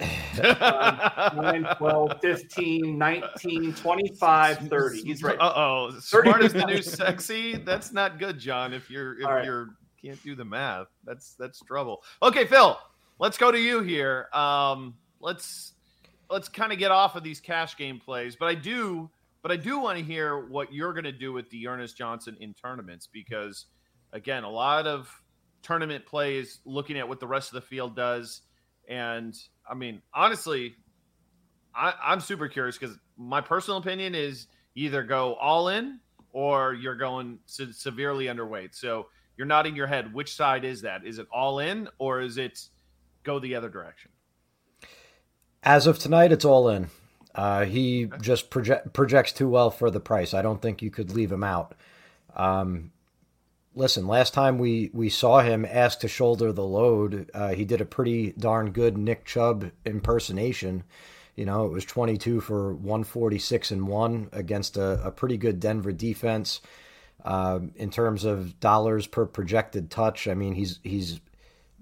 [0.43, 5.03] uh, 9, 12, 15, 19, 25, 30.
[5.05, 5.39] He's right.
[5.41, 5.99] Uh oh.
[6.01, 7.57] Smart is the new sexy.
[7.57, 9.43] That's not good, John, if you're if right.
[9.43, 9.71] you're
[10.05, 10.89] can't do the math.
[11.05, 12.03] That's that's trouble.
[12.23, 12.79] Okay, Phil,
[13.19, 14.29] let's go to you here.
[14.35, 15.73] Um, let's
[16.29, 19.09] let's kind of get off of these cash game plays, but I do,
[19.47, 22.53] but I do want to hear what you're going to do with D'Ernest Johnson in
[22.53, 23.67] tournaments because,
[24.13, 25.09] again, a lot of
[25.63, 28.41] tournament play is looking at what the rest of the field does,
[28.89, 29.37] and
[29.71, 30.75] I mean, honestly,
[31.73, 36.01] I, I'm super curious because my personal opinion is either go all in
[36.33, 38.75] or you're going se- severely underweight.
[38.75, 39.07] So
[39.37, 40.13] you're nodding your head.
[40.13, 41.07] Which side is that?
[41.07, 42.59] Is it all in or is it
[43.23, 44.11] go the other direction?
[45.63, 46.89] As of tonight, it's all in.
[47.37, 50.33] Uh, he just project, projects too well for the price.
[50.33, 51.75] I don't think you could leave him out.
[52.35, 52.91] Um,
[53.75, 57.83] listen, last time we, we saw him asked to shoulder the load, uh, he did
[57.83, 60.83] a pretty darn good Nick Chubb impersonation.
[61.37, 65.93] You know, it was 22 for 146 and 1 against a, a pretty good Denver
[65.93, 66.63] defense.
[67.23, 71.21] Uh, in terms of dollars per projected touch, I mean, he's he's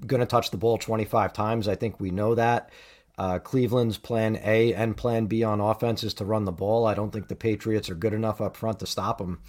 [0.07, 1.69] going to touch the ball 25 times.
[1.69, 2.71] I think we know that.
[3.17, 6.87] Uh, Cleveland's plan A and plan B on offense is to run the ball.
[6.87, 9.41] I don't think the Patriots are good enough up front to stop them.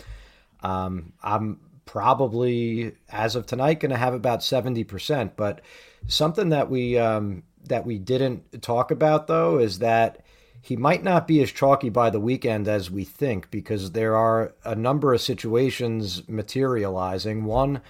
[0.62, 5.32] Um, I'm probably, as of tonight, going to have about 70%.
[5.36, 5.62] But
[6.08, 10.24] something that we um, that we didn't talk about though is that
[10.62, 14.54] he might not be as chalky by the weekend as we think because there are
[14.64, 17.46] a number of situations materializing.
[17.46, 17.82] One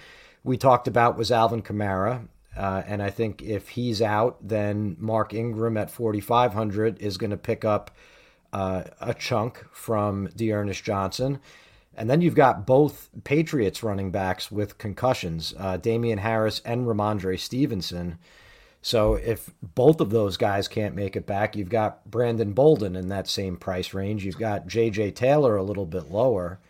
[0.44, 2.28] we talked about was Alvin Kamara.
[2.56, 7.36] Uh, and I think if he's out, then Mark Ingram at 4,500 is going to
[7.36, 7.90] pick up
[8.52, 11.38] uh, a chunk from D'Ernest Johnson.
[11.96, 17.38] And then you've got both Patriots running backs with concussions, uh, Damien Harris and Rhamondre
[17.38, 18.18] Stevenson.
[18.82, 23.08] So if both of those guys can't make it back, you've got Brandon Bolden in
[23.08, 24.24] that same price range.
[24.24, 25.12] You've got J.J.
[25.12, 26.60] Taylor a little bit lower.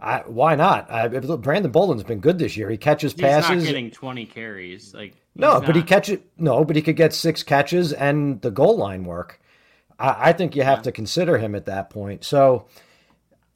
[0.00, 0.90] I, why not?
[0.90, 2.70] I, Brandon Bolden's been good this year.
[2.70, 3.50] He catches he's passes.
[3.50, 4.94] He's not getting twenty carries.
[4.94, 5.66] Like no, not.
[5.66, 9.40] but he catches no, but he could get six catches and the goal line work.
[9.98, 10.82] I, I think you have yeah.
[10.82, 12.24] to consider him at that point.
[12.24, 12.66] So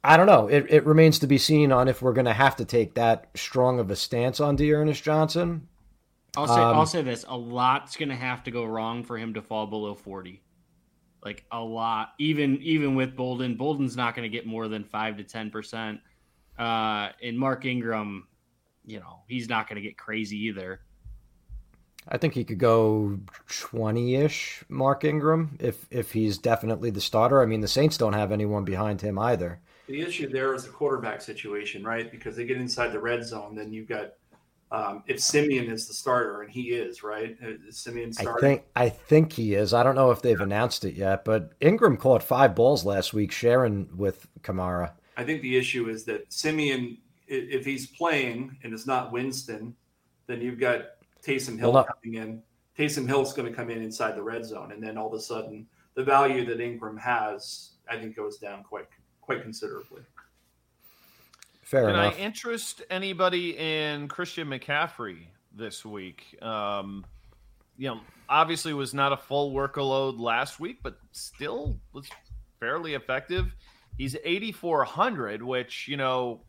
[0.03, 0.47] I don't know.
[0.47, 3.29] It, it remains to be seen on if we're going to have to take that
[3.35, 5.69] strong of a stance on D'Ernest Johnson.
[6.35, 9.17] I'll say um, I'll say this: a lot's going to have to go wrong for
[9.17, 10.41] him to fall below forty.
[11.23, 15.17] Like a lot, even even with Bolden, Bolden's not going to get more than five
[15.17, 16.01] to ten percent.
[16.57, 18.27] Uh, and Mark Ingram,
[18.85, 20.81] you know, he's not going to get crazy either.
[22.07, 24.63] I think he could go twenty-ish.
[24.67, 27.41] Mark Ingram, if if he's definitely the starter.
[27.41, 29.61] I mean, the Saints don't have anyone behind him either.
[29.87, 32.11] The issue there is the quarterback situation, right?
[32.11, 34.13] Because they get inside the red zone, then you've got
[34.71, 37.37] um, if Siemian is the starter, and he is, right?
[37.41, 38.35] Uh, is Siemian starting?
[38.35, 39.73] I think I think he is.
[39.73, 43.31] I don't know if they've announced it yet, but Ingram caught five balls last week,
[43.31, 44.91] sharing with Kamara.
[45.17, 46.97] I think the issue is that Siemian,
[47.27, 49.75] if he's playing and it's not Winston,
[50.27, 50.81] then you've got
[51.23, 52.41] Taysom Hill well, coming in.
[52.77, 55.19] Taysom Hill's going to come in inside the red zone, and then all of a
[55.19, 58.87] sudden, the value that Ingram has, I think, goes down quite
[59.21, 60.01] quite considerably.
[61.61, 62.15] Fair Can enough.
[62.15, 66.37] I interest anybody in Christian McCaffrey this week?
[66.41, 67.05] Um,
[67.77, 72.07] you know, obviously was not a full workload last week, but still was
[72.59, 73.55] fairly effective.
[73.97, 76.41] He's 8,400, which, you know,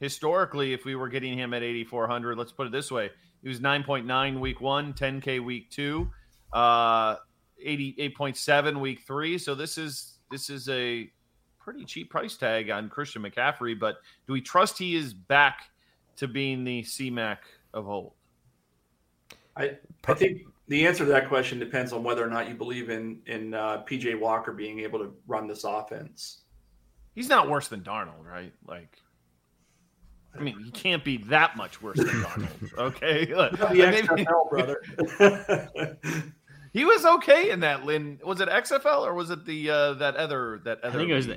[0.00, 3.10] historically, if we were getting him at 8,400, let's put it this way
[3.42, 6.10] he was 9.9 week one, 10K week two,
[6.52, 7.16] uh,
[7.64, 9.38] 88.7 week three.
[9.38, 11.10] So this is, this is a
[11.60, 15.70] pretty cheap price tag on Christian McCaffrey, but do we trust he is back
[16.16, 17.38] to being the CMAC
[17.74, 18.12] of old?
[19.56, 22.90] I, I think the answer to that question depends on whether or not you believe
[22.90, 26.42] in in uh, PJ Walker being able to run this offense.
[27.16, 28.52] He's not worse than Darnold, right?
[28.68, 28.96] Like,
[30.38, 32.78] I mean, he can't be that much worse than Darnold.
[32.78, 35.98] Okay, the XFL brother.
[36.76, 37.86] He was okay in that.
[37.86, 40.98] Lynn was it XFL or was it the uh, that other that other?
[40.98, 41.36] I think it was the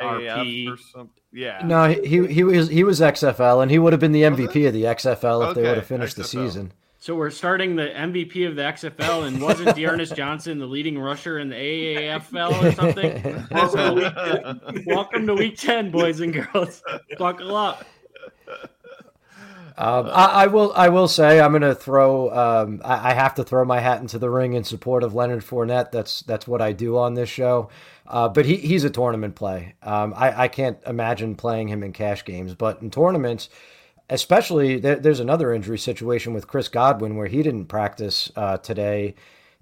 [0.00, 1.22] AAARP or something.
[1.32, 1.62] Yeah.
[1.64, 4.74] No, he he was he was XFL and he would have been the MVP of
[4.74, 5.62] the XFL if okay.
[5.62, 6.18] they would have finished XFL.
[6.18, 6.72] the season.
[7.04, 11.38] So we're starting the MVP of the XFL, and wasn't D'Ernest Johnson the leading rusher
[11.38, 13.46] in the AAFL or something?
[13.50, 16.82] Welcome to, Welcome to week ten, boys and girls.
[17.18, 17.84] Buckle up.
[19.76, 20.72] Um, I, I, will.
[20.74, 22.30] I will say I'm going to throw.
[22.30, 25.44] Um, I, I, have to throw my hat into the ring in support of Leonard
[25.44, 25.92] Fournette.
[25.92, 27.68] That's that's what I do on this show.
[28.06, 29.74] Uh, but he, he's a tournament play.
[29.82, 33.50] Um, I, I can't imagine playing him in cash games, but in tournaments,
[34.08, 39.14] especially there, there's another injury situation with Chris Godwin where he didn't practice uh, today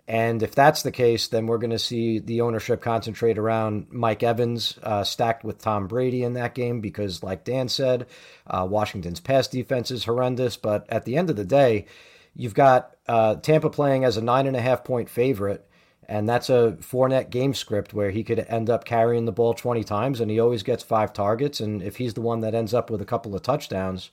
[0.08, 4.22] and if that's the case, then we're going to see the ownership concentrate around Mike
[4.22, 8.06] Evans, uh, stacked with Tom Brady in that game, because, like Dan said,
[8.46, 10.56] uh, Washington's pass defense is horrendous.
[10.56, 11.86] But at the end of the day,
[12.34, 15.68] you've got uh, Tampa playing as a nine and a half point favorite,
[16.08, 19.84] And that's a Fournette game script where he could end up carrying the ball 20
[19.84, 21.60] times and he always gets five targets.
[21.60, 24.10] And if he's the one that ends up with a couple of touchdowns,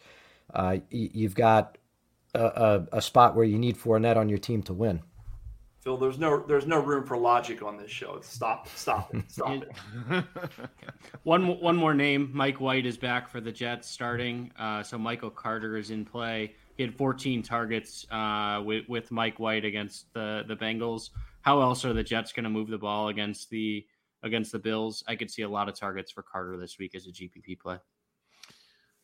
[0.54, 1.78] uh, you've got
[2.34, 5.02] a, a, a, spot where you need Fournette on your team to win.
[5.80, 8.20] Phil, there's no there's no room for logic on this show.
[8.22, 10.26] Stop, stop it, stop it.
[11.24, 12.30] one one more name.
[12.34, 14.52] Mike White is back for the Jets starting.
[14.60, 16.54] Uh, so Michael Carter is in play.
[16.76, 21.12] He had 14 targets uh, with with Mike White against the the Bengals.
[21.42, 23.86] How else are the Jets going to move the ball against the
[24.22, 25.02] against the Bills?
[25.08, 27.78] I could see a lot of targets for Carter this week as a GPP play.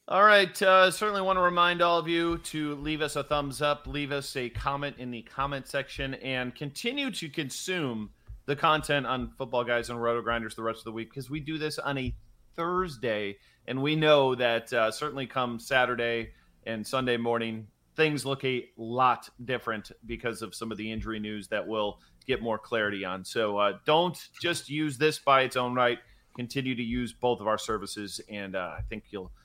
[0.07, 0.61] All right.
[0.61, 4.11] Uh, certainly want to remind all of you to leave us a thumbs up, leave
[4.11, 8.11] us a comment in the comment section, and continue to consume
[8.45, 11.79] the content on Footballguys and RotoGrinders the rest of the week because we do this
[11.79, 12.15] on a
[12.55, 13.37] Thursday,
[13.67, 16.29] and we know that uh, certainly come Saturday
[16.67, 17.65] and Sunday morning,
[17.95, 22.43] things look a lot different because of some of the injury news that we'll get
[22.43, 23.25] more clarity on.
[23.25, 25.97] So uh, don't just use this by its own right.
[26.35, 29.31] Continue to use both of our services, and uh, I think you'll–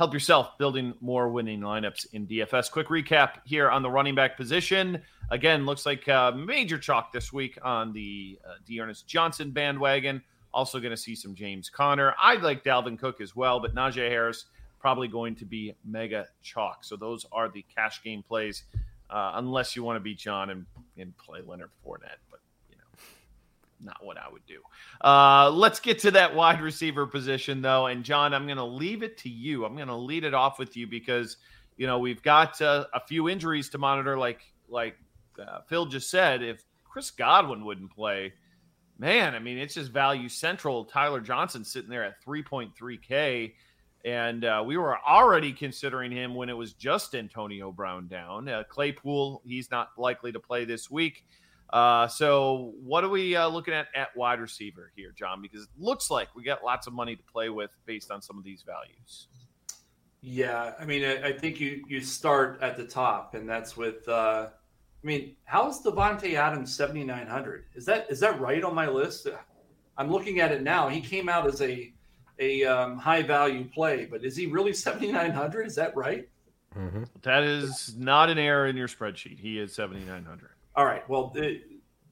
[0.00, 2.70] help yourself building more winning lineups in DFS.
[2.70, 5.02] Quick recap here on the running back position.
[5.28, 10.22] Again, looks like uh, major chalk this week on the uh, D'Ernest Johnson bandwagon.
[10.54, 12.14] Also going to see some James Conner.
[12.18, 14.46] I like Dalvin Cook as well, but Najee Harris
[14.78, 16.82] probably going to be mega chalk.
[16.82, 18.62] So those are the cash game plays,
[19.10, 20.64] uh, unless you want to beat John and,
[20.96, 22.29] and play Leonard Fournette
[23.82, 24.60] not what I would do.
[25.02, 27.86] Uh, let's get to that wide receiver position, though.
[27.86, 29.64] And John, I'm going to leave it to you.
[29.64, 31.36] I'm going to lead it off with you because
[31.76, 34.96] you know we've got uh, a few injuries to monitor, like like
[35.38, 36.42] uh, Phil just said.
[36.42, 38.32] If Chris Godwin wouldn't play,
[38.98, 40.84] man, I mean it's just value central.
[40.84, 43.52] Tyler Johnson sitting there at 3.3k.
[44.02, 48.48] And uh, we were already considering him when it was just Antonio Brown down.
[48.48, 51.26] Uh, Claypool, he's not likely to play this week.
[51.72, 55.40] Uh, so what are we uh, looking at at wide receiver here, John?
[55.40, 58.38] Because it looks like we got lots of money to play with based on some
[58.38, 59.28] of these values.
[60.20, 64.08] Yeah, I mean, I, I think you you start at the top, and that's with.
[64.08, 64.48] Uh,
[65.02, 67.64] I mean, how's Davante Adams seventy nine hundred?
[67.74, 69.28] Is that is that right on my list?
[69.96, 70.88] I'm looking at it now.
[70.88, 71.92] He came out as a
[72.38, 75.66] a um, high value play, but is he really seventy nine hundred?
[75.66, 76.28] Is that right?
[76.76, 77.04] Mm-hmm.
[77.22, 79.38] That is not an error in your spreadsheet.
[79.38, 80.50] He is seventy nine hundred.
[80.80, 81.06] All right.
[81.10, 81.36] Well,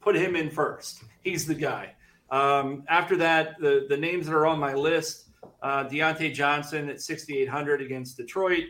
[0.03, 1.03] put him in first.
[1.23, 1.95] He's the guy.
[2.29, 5.31] Um, after that, the the names that are on my list:
[5.63, 8.65] uh, Diontae Johnson at 6,800 against Detroit.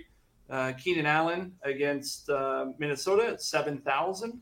[0.49, 4.41] Uh, Keenan Allen against uh, Minnesota at 7,000.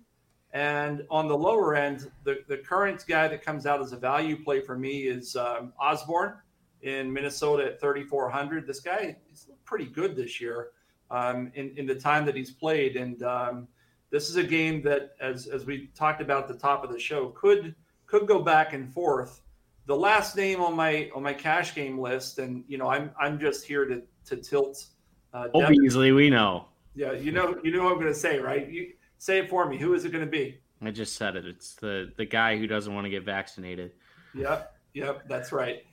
[0.53, 4.45] And on the lower end, the, the current guy that comes out as a value
[4.45, 6.35] play for me is um, Osborn
[6.83, 8.67] in Minnesota at 3,400.
[8.67, 10.73] This guy is pretty good this year
[11.11, 12.97] um, in, in the time that he's played.
[12.97, 13.69] And um,
[14.17, 16.99] this is a game that, as as we talked about at the top of the
[16.99, 17.75] show, could
[18.07, 19.43] could go back and forth.
[19.85, 23.39] The last name on my on my cash game list, and you know, I'm I'm
[23.39, 24.87] just here to to tilt.
[25.35, 26.65] Uh, Obviously, we know.
[26.95, 28.67] Yeah, you know, you know what I'm going to say, right?
[28.67, 29.77] You say it for me.
[29.77, 30.59] Who is it going to be?
[30.81, 31.45] I just said it.
[31.45, 33.93] It's the the guy who doesn't want to get vaccinated.
[34.35, 35.85] Yep, yep, that's right.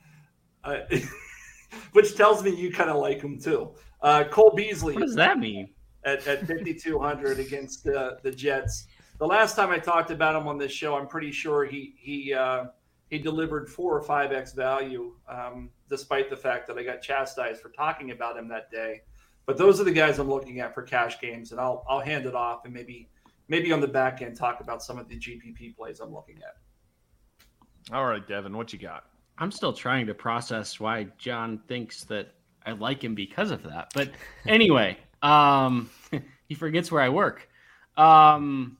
[0.64, 0.78] Uh,
[1.92, 3.72] which tells me you kind of like him too.
[4.02, 4.94] Uh, Cole Beasley.
[4.94, 5.72] What does that mean?
[6.06, 8.88] At, at 5,200 against the, the Jets.
[9.20, 12.34] The last time I talked about him on this show, I'm pretty sure he he
[12.34, 12.66] uh,
[13.10, 17.62] he delivered four or five x value, um, despite the fact that I got chastised
[17.62, 19.02] for talking about him that day.
[19.46, 22.26] But those are the guys I'm looking at for cash games, and I'll I'll hand
[22.26, 23.10] it off and maybe
[23.48, 27.94] maybe on the back end talk about some of the GPP plays I'm looking at.
[27.96, 29.06] All right, Devin, what you got?
[29.38, 32.34] I'm still trying to process why John thinks that
[32.66, 33.92] I like him because of that.
[33.94, 34.10] But
[34.48, 35.90] anyway, um,
[36.48, 37.50] he forgets where I work.
[37.98, 38.78] Um,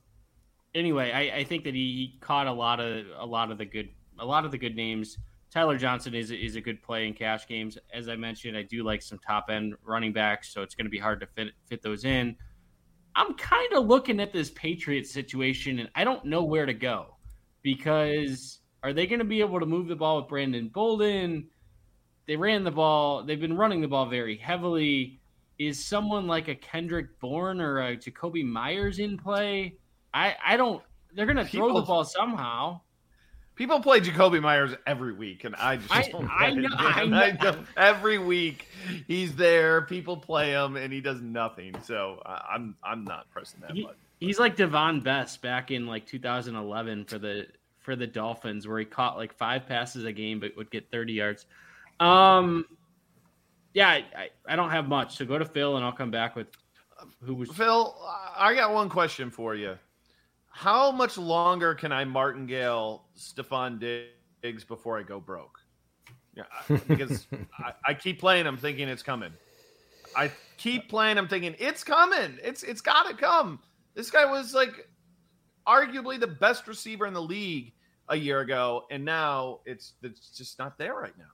[0.74, 3.64] anyway, I, I think that he, he, caught a lot of a lot of the
[3.64, 5.18] good a lot of the good names.
[5.50, 7.78] Tyler Johnson is is a good play in cash games.
[7.92, 10.90] As I mentioned, I do like some top end running backs, so it's going to
[10.90, 12.36] be hard to fit fit those in.
[13.16, 17.16] I'm kind of looking at this Patriots situation, and I don't know where to go
[17.62, 21.48] because are they going to be able to move the ball with Brandon Bolden?
[22.26, 23.22] They ran the ball.
[23.22, 25.20] They've been running the ball very heavily
[25.58, 29.74] is someone like a Kendrick Bourne or a Jakobi Meyers in play?
[30.12, 30.82] I I don't.
[31.14, 32.80] They're gonna throw the ball somehow.
[33.56, 37.16] People play Jakobi Meyers every week, and I just I, don't I know, I know.
[37.16, 37.64] I know.
[37.76, 38.66] every week
[39.06, 39.82] he's there.
[39.82, 41.74] People play him, and he does nothing.
[41.82, 43.96] So I'm I'm not pressing that he, button.
[44.18, 47.46] He's like Davone Bess back in like 2011 for the
[47.78, 51.12] for the Dolphins, where he caught like five passes a game, but would get 30
[51.12, 51.46] yards.
[52.00, 52.64] Um,
[53.74, 55.16] yeah, I, I don't have much.
[55.16, 56.46] So go to Phil, and I'll come back with
[57.22, 57.94] who was Phil.
[58.36, 59.76] I got one question for you.
[60.50, 65.58] how much longer can I martingale Stefon Diggs before I go broke?
[66.34, 66.44] Yeah,
[66.88, 67.26] because
[67.58, 68.46] I, I, keep playing.
[68.46, 69.32] I'm thinking it's coming.
[70.16, 71.18] I keep playing.
[71.18, 72.38] I'm thinking it's coming.
[72.42, 73.60] It's it's got to come.
[73.94, 74.88] This guy was like
[75.66, 77.72] arguably the best receiver in the league
[78.08, 81.30] a year ago, and now it's it's just not there right now.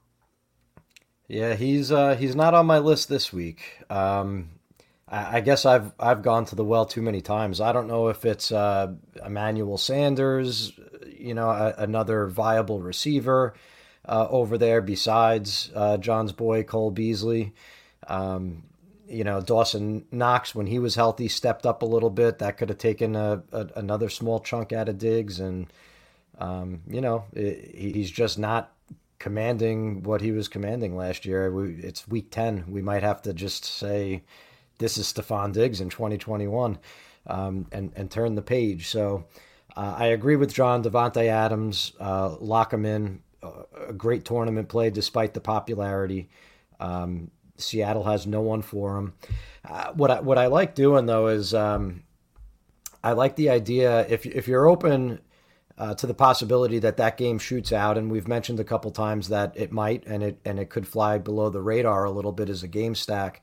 [1.31, 3.77] Yeah, he's uh, he's not on my list this week.
[3.89, 4.49] Um,
[5.07, 7.61] I, I, guess I've I've gone to the well too many times.
[7.61, 8.91] I don't know if it's uh,
[9.25, 10.73] Emmanuel Sanders,
[11.07, 13.53] you know, a, another viable receiver
[14.05, 17.53] uh, over there besides uh, John's boy Cole Beasley.
[18.07, 18.63] Um,
[19.07, 22.39] you know, Dawson Knox, when he was healthy, stepped up a little bit.
[22.39, 25.39] That could have taken a, a, another small chunk out of Diggs.
[25.39, 25.71] And,
[26.39, 28.73] um, you know, it, he's just not
[29.21, 31.51] commanding what he was commanding last year.
[31.51, 32.65] We, it's week 10.
[32.67, 34.23] We might have to just say,
[34.79, 36.79] this is Stefon Diggs in 2021
[37.27, 38.87] um, and, and turn the page.
[38.87, 39.25] So
[39.77, 40.83] uh, I agree with John.
[40.83, 43.21] Davante Adams, uh, lock him in.
[43.87, 46.29] A great tournament play despite the popularity.
[46.79, 49.13] Um, Seattle has no one for him.
[49.63, 52.03] Uh, what I what I like doing though is um,
[53.03, 55.19] I like the idea if if you're open
[55.81, 59.29] uh, to the possibility that that game shoots out, and we've mentioned a couple times
[59.29, 62.49] that it might, and it and it could fly below the radar a little bit
[62.49, 63.41] as a game stack.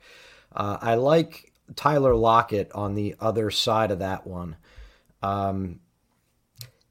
[0.55, 4.55] Uh, I like Tyler Lockett on the other side of that one.
[5.21, 5.81] Um,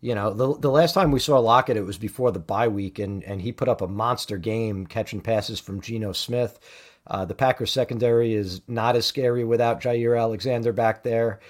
[0.02, 2.98] you know, the, the last time we saw Lockett, it was before the bye week,
[2.98, 6.60] and, and he put up a monster game catching passes from Geno Smith.
[7.06, 11.40] Uh, the Packers secondary is not as scary without Jaire Alexander back there.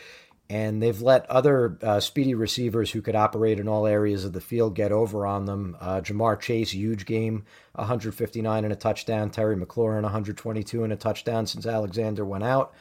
[0.50, 4.40] And they've let other uh, speedy receivers who could operate in all areas of the
[4.40, 5.76] field get over on them.
[5.78, 7.44] Uh, Ja'Marr Chase, huge game,
[7.74, 9.30] 159 and a touchdown.
[9.30, 12.72] Terry McLaurin, 122 and a touchdown since Alexander went out.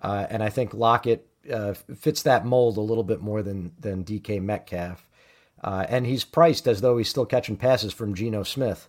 [0.00, 4.04] Uh, and I think Lockett uh, fits that mold a little bit more than, than
[4.04, 5.08] DK Metcalf.
[5.62, 8.88] Uh, and he's priced as though he's still catching passes from Geno Smith.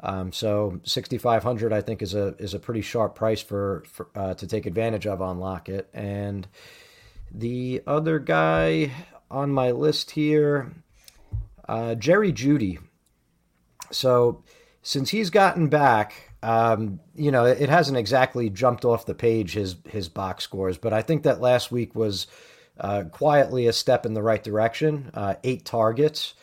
[0.00, 4.34] Um, so 6,500 I think is a is a pretty sharp price for, for uh,
[4.34, 5.88] to take advantage of on Lockett.
[5.94, 6.46] And
[7.36, 8.92] the other guy
[9.30, 10.72] on my list here,
[11.68, 12.78] uh, Jerry Jeudy.
[13.90, 14.42] So
[14.82, 19.76] since he's gotten back, um, you know, it hasn't exactly jumped off the page his
[19.88, 22.26] his box scores, but I think that last week was
[22.78, 25.10] uh, quietly a step in the right direction.
[25.12, 26.34] Uh, eight targets,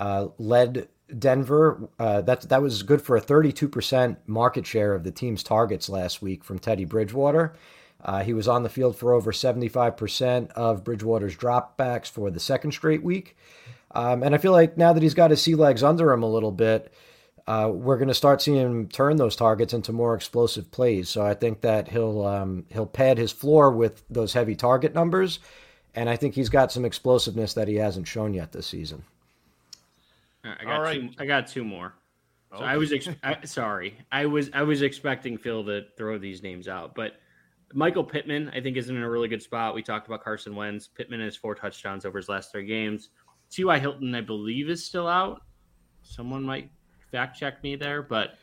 [0.00, 0.88] uh, led
[1.18, 5.88] Denver, uh, that that was good for a 32% market share of the team's targets
[5.88, 7.54] last week from Teddy Bridgewater.
[8.04, 12.72] Uh, he was on the field for over 75% of Bridgewater's dropbacks for the second
[12.72, 13.36] straight week.
[13.94, 16.30] Um, and I feel like now that he's got his sea legs under him a
[16.30, 16.92] little bit,
[17.46, 21.08] uh, we're going to start seeing him turn those targets into more explosive plays.
[21.08, 25.40] So I think that he'll um, he'll pad his floor with those heavy target numbers,
[25.94, 29.02] and I think he's got some explosiveness that he hasn't shown yet this season.
[30.44, 31.00] I got All right.
[31.00, 31.94] two, I got two more.
[32.56, 32.64] So.
[32.64, 33.96] I was ex- I, sorry.
[34.10, 37.14] I was I was expecting Phil to throw these names out, but
[37.74, 39.74] Michael Pittman I think is in a really good spot.
[39.74, 40.88] We talked about Carson Wentz.
[40.88, 43.10] Pittman has four touchdowns over his last three games.
[43.50, 43.78] T.Y.
[43.78, 45.42] Hilton I believe is still out.
[46.02, 46.70] Someone might
[47.10, 48.34] fact check me there, but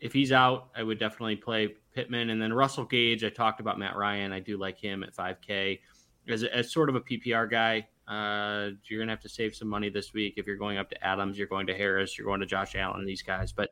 [0.00, 3.24] if he's out, I would definitely play Pittman and then Russell Gage.
[3.24, 4.32] I talked about Matt Ryan.
[4.32, 5.80] I do like him at 5K
[6.28, 7.88] as, as sort of a PPR guy.
[8.06, 10.34] Uh, you're going to have to save some money this week.
[10.36, 13.06] If you're going up to Adams, you're going to Harris, you're going to Josh Allen,
[13.06, 13.52] these guys.
[13.52, 13.70] But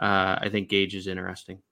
[0.00, 1.62] uh, I think Gage is interesting.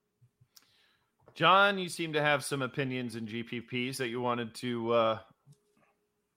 [1.39, 5.19] John, you seem to have some opinions in GPPs that you wanted to uh,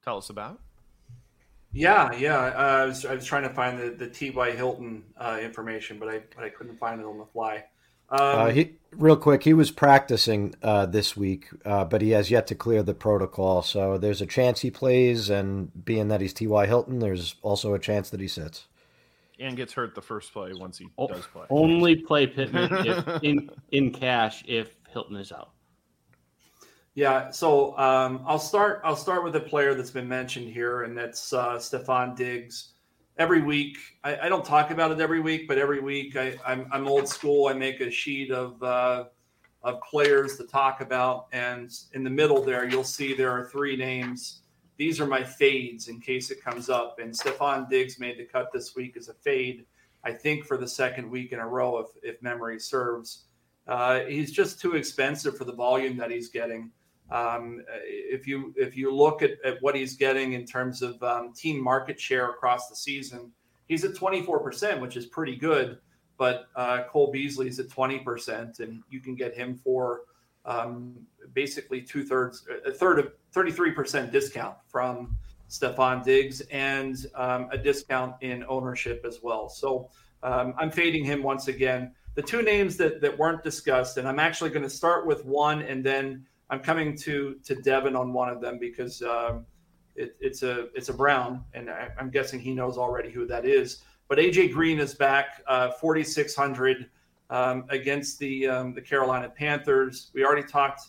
[0.04, 0.60] tell us about.
[1.72, 2.36] Yeah, yeah.
[2.38, 4.52] Uh, I was I was trying to find the the T.Y.
[4.52, 7.64] Hilton uh, information, but I but I couldn't find it on the fly.
[8.10, 12.30] Um, uh, he, real quick, he was practicing uh, this week, uh, but he has
[12.30, 13.62] yet to clear the protocol.
[13.62, 16.66] So there's a chance he plays, and being that he's T.Y.
[16.66, 18.68] Hilton, there's also a chance that he sits.
[19.40, 21.46] And gets hurt the first play once he o- does play.
[21.50, 25.52] Only play Pittman if, in in cash if Hilton is out.
[26.94, 28.82] Yeah, so um, I'll start.
[28.84, 32.74] I'll start with a player that's been mentioned here, and that's uh, Stefon Diggs
[33.16, 33.78] every week.
[34.04, 37.46] I, I, don't talk about it every week, but every week I, am old school.
[37.46, 39.04] I make a sheet of uh,
[39.62, 43.76] of players to talk about, and in the middle there, you'll see there are three
[43.76, 44.42] names.
[44.76, 46.98] These are my fades in case it comes up.
[46.98, 49.64] And Stefon Diggs made the cut this week as a fade,
[50.02, 53.24] I think, for the second week in a row, if, if memory serves.
[53.66, 56.70] Uh, he's just too expensive for the volume that he's getting.
[57.10, 61.32] Um, if you if you look at, at what he's getting in terms of um,
[61.34, 63.30] team market share across the season,
[63.68, 65.78] he's at 24%, which is pretty good.
[66.16, 70.02] But uh, Cole Beasley's at 20%, and you can get him for
[70.44, 70.94] um,
[71.34, 75.16] basically two thirds, a third of 33% discount from
[75.48, 79.48] Stefon Diggs and um, a discount in ownership as well.
[79.48, 79.90] So
[80.22, 81.94] um, I'm fading him once again.
[82.14, 85.62] The two names that, that weren't discussed, and I'm actually going to start with one,
[85.62, 89.46] and then I'm coming to to Devin on one of them because um,
[89.96, 93.44] it, it's a it's a Brown, and I, am guessing he knows already who that
[93.46, 93.82] is.
[94.08, 96.90] But AJ Green is back, uh, 4,600
[97.30, 100.10] um, against the um, the Carolina Panthers.
[100.12, 100.82] We already talked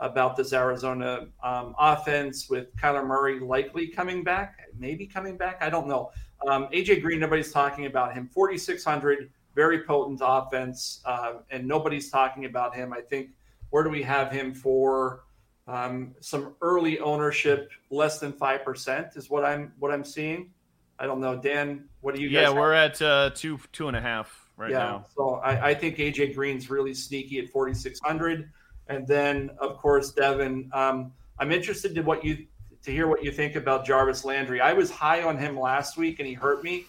[0.00, 5.58] about this Arizona um, offense with Kyler Murray likely coming back, maybe coming back.
[5.60, 6.10] I don't know.
[6.48, 8.26] Um, AJ Green, nobody's talking about him.
[8.32, 12.92] 4,600, very potent offense, uh, and nobody's talking about him.
[12.92, 13.30] I think
[13.70, 15.24] where do we have him for?
[15.66, 20.50] Um, some early ownership, less than five percent, is what I'm what I'm seeing.
[20.98, 21.84] I don't know, Dan.
[22.00, 22.28] What do you?
[22.28, 25.06] Yeah, we're at uh, two two and a half right yeah, now.
[25.16, 28.50] So I, I think AJ Green's really sneaky at 4,600.
[28.88, 32.46] And then, of course, Devin, um, I'm interested to what you
[32.82, 34.60] to hear what you think about Jarvis Landry.
[34.60, 36.86] I was high on him last week, and he hurt me.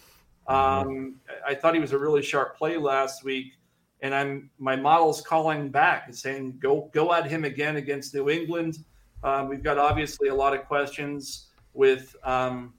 [0.49, 0.89] Mm-hmm.
[0.89, 1.15] Um,
[1.45, 3.53] I thought he was a really sharp play last week,
[4.01, 8.29] and I'm my model's calling back and saying go go at him again against New
[8.29, 8.79] England.
[9.23, 12.73] Um, we've got obviously a lot of questions with um,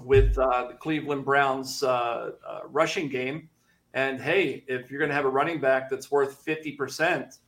[0.00, 3.48] with uh, the Cleveland Browns uh, uh, rushing game,
[3.94, 7.38] and hey, if you're going to have a running back that's worth fifty percent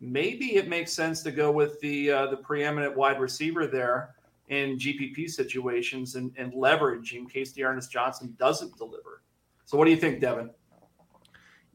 [0.00, 4.14] maybe it makes sense to go with the uh, the preeminent wide receiver there
[4.48, 9.22] in GPP situations and, and leverage in case D'Ernest Johnson doesn't deliver.
[9.64, 10.50] So, what do you think, Devin?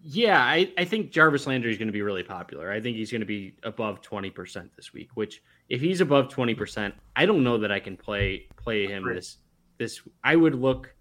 [0.03, 2.72] Yeah, I, I think Jarvis Landry is going to be really popular.
[2.72, 6.91] I think he's going to be above 20% this week, which if he's above 20%,
[7.15, 9.38] I don't know that I can play play him this
[9.78, 10.93] this I would look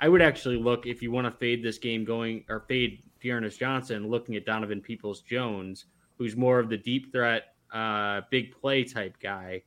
[0.00, 3.58] I would actually look if you want to fade this game going or fade D'Ernest
[3.58, 8.84] Johnson, looking at Donovan Peoples Jones who's more of the deep threat, uh, big play
[8.84, 9.62] type guy,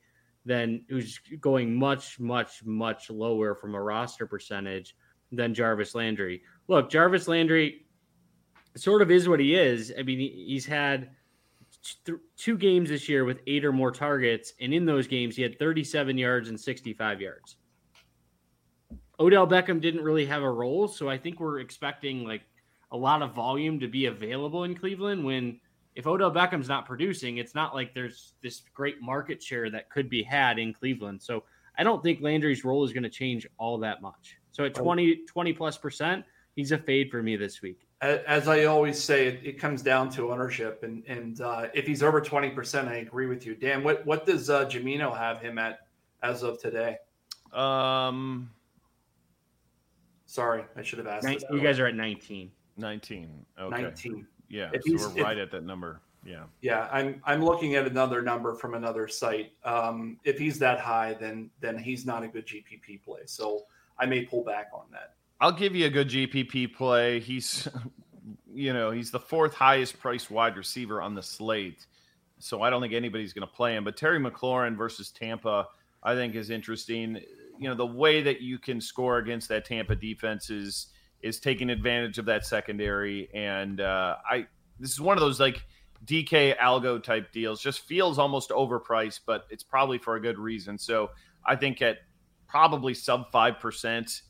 [0.45, 4.95] than who's going much, much, much lower from a roster percentage
[5.31, 6.41] than Jarvis Landry.
[6.67, 7.85] Look, Jarvis Landry
[8.75, 9.93] sort of is what he is.
[9.97, 11.11] I mean, he's had
[12.05, 15.41] th- two games this year with eight or more targets, and in those games, he
[15.41, 17.57] had 37 yards and 65 yards.
[19.19, 22.43] Odell Beckham didn't really have a role, so I think we're expecting like
[22.91, 25.59] a lot of volume to be available in Cleveland when
[25.95, 30.09] if Odell Beckham's not producing, it's not like there's this great market share that could
[30.09, 31.21] be had in Cleveland.
[31.21, 31.43] So
[31.77, 34.37] I don't think Landry's role is going to change all that much.
[34.51, 36.25] So at 20, 20 plus percent,
[36.55, 37.87] he's a fade for me this week.
[38.01, 42.01] As I always say, it, it comes down to ownership, and and uh, if he's
[42.01, 43.83] over twenty percent, I agree with you, Dan.
[43.83, 45.79] What what does uh, Jamino have him at
[46.23, 46.95] as of today?
[47.51, 48.51] Um,
[50.25, 51.43] sorry, I should have asked.
[51.51, 52.51] you guys are at nineteen.
[52.77, 53.45] Nineteen.
[53.59, 53.81] Okay.
[53.81, 54.25] Nineteen.
[54.49, 56.01] Yeah, if so we're right if, at that number.
[56.25, 56.43] Yeah.
[56.61, 59.53] Yeah, I'm I'm looking at another number from another site.
[59.63, 63.21] Um, if he's that high, then then he's not a good GPP play.
[63.25, 63.63] So
[63.97, 65.13] I may pull back on that.
[65.41, 67.19] I'll give you a good GPP play.
[67.19, 67.67] He's,
[68.53, 71.85] you know, he's the fourth highest priced wide receiver on the slate.
[72.39, 73.83] So I don't think anybody's going to play him.
[73.83, 75.67] But Terry McLaurin versus Tampa,
[76.03, 77.21] I think is interesting.
[77.57, 80.87] You know, the way that you can score against that Tampa defense is
[81.21, 83.29] is taking advantage of that secondary.
[83.33, 84.47] And uh, I
[84.79, 85.63] this is one of those like
[86.05, 87.61] DK algo type deals.
[87.61, 90.77] Just feels almost overpriced, but it's probably for a good reason.
[90.77, 91.11] So
[91.45, 91.97] I think at
[92.47, 94.21] probably sub five percent,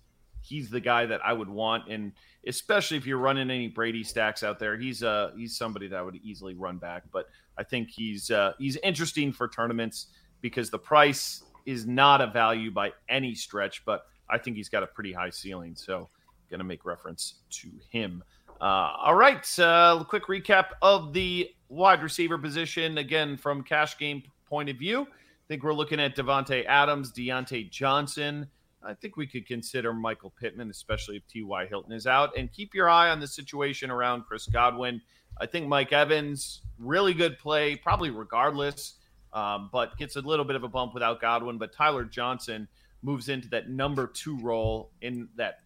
[0.41, 1.89] he's the guy that I would want.
[1.89, 2.13] And
[2.47, 6.01] especially if you're running any Brady stacks out there, he's uh he's somebody that I
[6.01, 7.03] would easily run back.
[7.11, 7.27] But
[7.57, 10.07] I think he's uh, he's interesting for tournaments
[10.41, 14.81] because the price is not a value by any stretch, but I think he's got
[14.81, 15.75] a pretty high ceiling.
[15.75, 16.09] So
[16.49, 18.23] going to make reference to him.
[18.61, 24.21] Uh, all right, uh, quick recap of the wide receiver position again from cash game
[24.45, 25.01] point of view.
[25.03, 28.47] I think we're looking at Davante Adams, Diontae Johnson.
[28.83, 31.65] I think we could consider Michael Pittman, especially if T.Y.
[31.67, 35.01] Hilton is out, and keep your eye on the situation around Chris Godwin.
[35.39, 38.95] I think Mike Evans, really good play, probably regardless,
[39.33, 41.57] um, but gets a little bit of a bump without Godwin.
[41.57, 42.67] But Tyler Johnson
[43.01, 45.59] moves into that number two role in that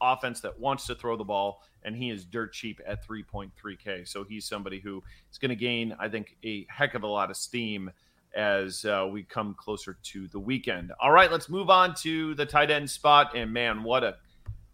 [0.00, 4.06] offense that wants to throw the ball, and he is dirt cheap at 3.3K.
[4.06, 7.30] So he's somebody who is going to gain, I think, a heck of a lot
[7.30, 7.90] of steam
[8.34, 10.92] as uh, we come closer to the weekend.
[11.00, 13.34] All right, let's move on to the tight end spot.
[13.34, 14.16] And man, what a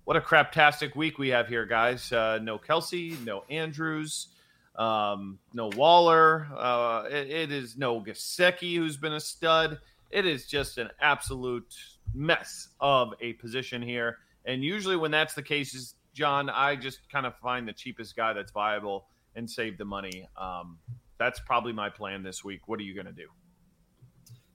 [0.05, 2.13] what a craptastic week we have here, guys.
[2.13, 4.29] Uh, no Kelce, no Andrews,
[4.77, 6.47] um, no Waller.
[6.57, 9.79] Uh, it, it is no Gesicki, who's been a stud.
[10.11, 11.75] It is just an absolute
[12.15, 14.19] mess of a position here.
[14.45, 18.17] And usually, when that's the case, is John, I just kind of find the cheapest
[18.17, 20.29] guy that's viable and save the money.
[20.37, 20.79] Um,
[21.19, 22.69] that's probably my plan this week.
[22.69, 23.29] What are you going to do?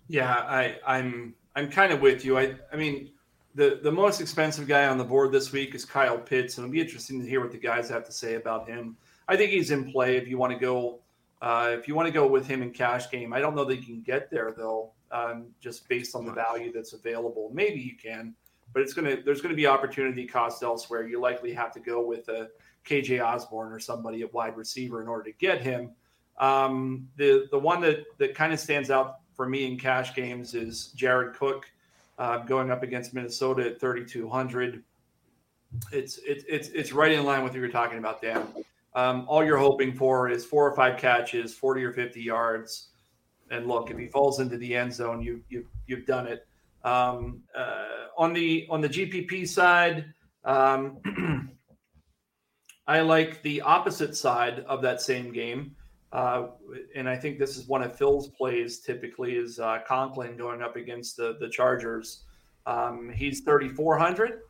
[0.07, 2.37] Yeah, I, I'm I'm kind of with you.
[2.37, 3.11] I I mean,
[3.55, 6.73] the the most expensive guy on the board this week is Kyle Pitts, and it'll
[6.73, 8.97] be interesting to hear what the guys have to say about him.
[9.27, 10.99] I think he's in play if you want to go
[11.41, 13.33] uh, if you want to go with him in cash game.
[13.33, 16.71] I don't know that you can get there though, um, just based on the value
[16.71, 17.49] that's available.
[17.53, 18.35] Maybe you can,
[18.73, 21.07] but it's gonna there's gonna be opportunity cost elsewhere.
[21.07, 22.49] You likely have to go with a
[22.85, 25.91] KJ Osborn or somebody at wide receiver in order to get him.
[26.37, 30.53] Um, the the one that that kind of stands out for me in cash games
[30.53, 31.65] is Jared Cook
[32.19, 34.83] uh, going up against Minnesota at 3,200.
[35.91, 38.45] It's it's it's it's right in line with what you were talking about, Dan.
[38.93, 42.89] Um, all you're hoping for is four or five catches, 40 or 50 yards,
[43.51, 46.47] and look, if he falls into the end zone, you you you've done it.
[46.83, 50.05] Um, uh, on the on the GPP side,
[50.45, 50.97] um,
[52.87, 55.75] I like the opposite side of that same game.
[56.11, 56.47] Uh,
[56.95, 60.75] and I think this is one of Phil's plays typically is uh, Conklin going up
[60.75, 62.23] against the the Chargers.
[62.65, 64.41] Um, he's 3,400,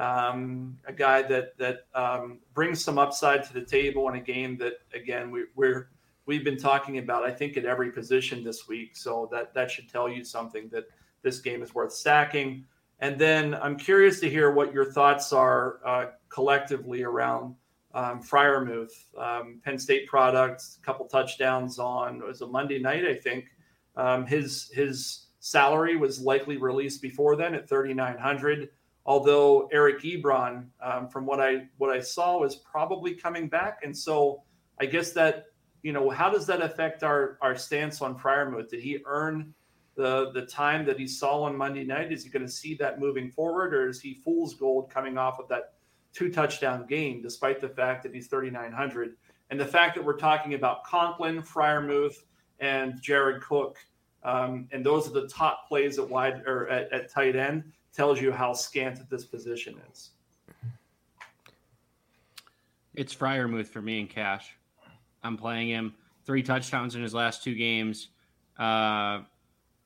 [0.00, 4.56] um, a guy that that um, brings some upside to the table in a game
[4.58, 5.90] that again we, we're
[6.24, 7.22] we've been talking about.
[7.22, 10.84] I think at every position this week, so that that should tell you something that
[11.22, 12.64] this game is worth stacking.
[13.00, 17.54] And then I'm curious to hear what your thoughts are uh, collectively around
[17.92, 18.22] um,
[19.18, 23.46] um, Penn State product, a couple touchdowns on it was a Monday night, I think.
[23.96, 28.68] Um, his his salary was likely released before then at 3,900.
[29.10, 33.96] Although Eric Ebron, um, from what I what I saw, was probably coming back, and
[33.96, 34.44] so
[34.80, 35.46] I guess that
[35.82, 38.68] you know how does that affect our our stance on Freiermuth?
[38.68, 39.52] Did he earn
[39.96, 42.12] the the time that he saw on Monday night?
[42.12, 45.40] Is he going to see that moving forward, or is he fool's gold coming off
[45.40, 45.72] of that
[46.12, 49.16] two touchdown game, despite the fact that he's 3,900.
[49.50, 52.22] And the fact that we're talking about Conklin, Freiermuth,
[52.60, 53.76] and Jared Cook,
[54.22, 58.20] um, and those are the top plays at wide or at, at tight end, tells
[58.20, 60.10] you how scant this position is.
[62.94, 64.56] It's Freiermuth for me in cash.
[65.22, 68.08] I'm playing him three touchdowns in his last two games.
[68.58, 69.22] Uh,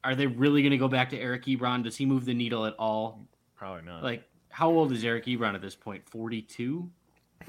[0.02, 1.82] are they really going to go back to Eric Ebron?
[1.82, 3.26] Does he move the needle at all?
[3.57, 4.02] Probably not.
[4.02, 6.09] Like how old is Eric Ebron at this point?
[6.09, 6.88] 42?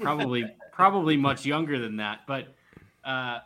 [0.00, 2.20] Probably probably much younger than that.
[2.26, 2.54] But
[3.04, 3.40] uh,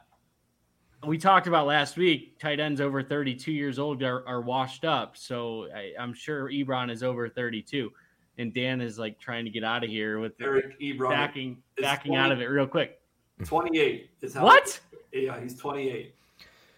[1.06, 5.16] we talked about last week, tight ends over 32 years old are, are washed up.
[5.16, 7.90] So I, am sure Ebron is over 32.
[8.38, 12.12] And Dan is like trying to get out of here with Eric Ebron backing backing
[12.12, 13.00] 20, out of it real quick.
[13.44, 14.80] 28 is how What?
[15.12, 16.14] yeah, he's 28.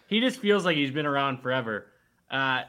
[0.07, 1.87] He just feels like he's been around forever.
[2.29, 2.63] Uh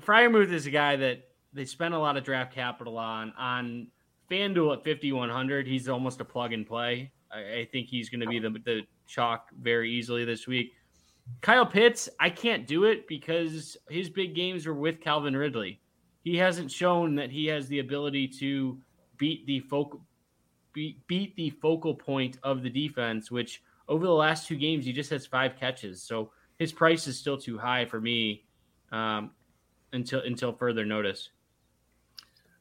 [0.00, 3.86] Freiermuth is a guy that they spent a lot of draft capital on on
[4.30, 5.66] FanDuel at 5100.
[5.66, 7.12] He's almost a plug and play.
[7.32, 10.72] I, I think he's going to be the the chalk very easily this week.
[11.40, 15.80] Kyle Pitts, I can't do it because his big games were with Calvin Ridley.
[16.22, 18.78] He hasn't shown that he has the ability to
[19.16, 20.02] beat the focal
[20.72, 24.92] beat, beat the focal point of the defense, which over the last two games he
[24.92, 26.02] just has five catches.
[26.02, 28.44] So his price is still too high for me
[28.92, 29.30] um,
[29.92, 31.30] until until further notice.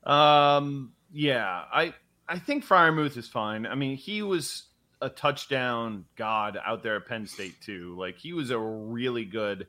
[0.04, 1.94] Um, yeah, I
[2.28, 3.66] I think Freiermuth is fine.
[3.66, 4.69] I mean, he was
[5.02, 7.96] a touchdown god out there at Penn State too.
[7.98, 9.68] Like he was a really good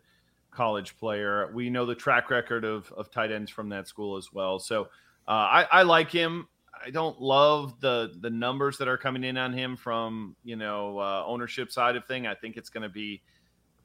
[0.50, 1.50] college player.
[1.54, 4.58] We know the track record of of tight ends from that school as well.
[4.58, 4.84] So
[5.28, 6.48] uh, I, I like him.
[6.84, 10.98] I don't love the the numbers that are coming in on him from you know
[10.98, 12.26] uh, ownership side of thing.
[12.26, 13.22] I think it's going to be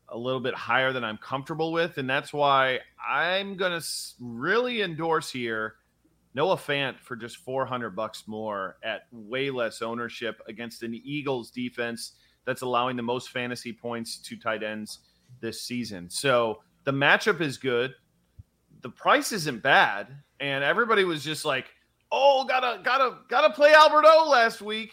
[0.09, 3.85] a little bit higher than I'm comfortable with, and that's why I'm going to
[4.19, 5.75] really endorse here
[6.35, 12.11] Noah Fant for just 400 bucks more at way less ownership against an Eagles defense
[12.43, 14.99] that's allowing the most fantasy points to tight ends
[15.39, 16.09] this season.
[16.09, 17.95] So the matchup is good.
[18.81, 20.09] The price isn't bad.
[20.41, 21.67] And everybody was just like,
[22.11, 24.91] oh, gotta, gotta, gotta play Alberto last week.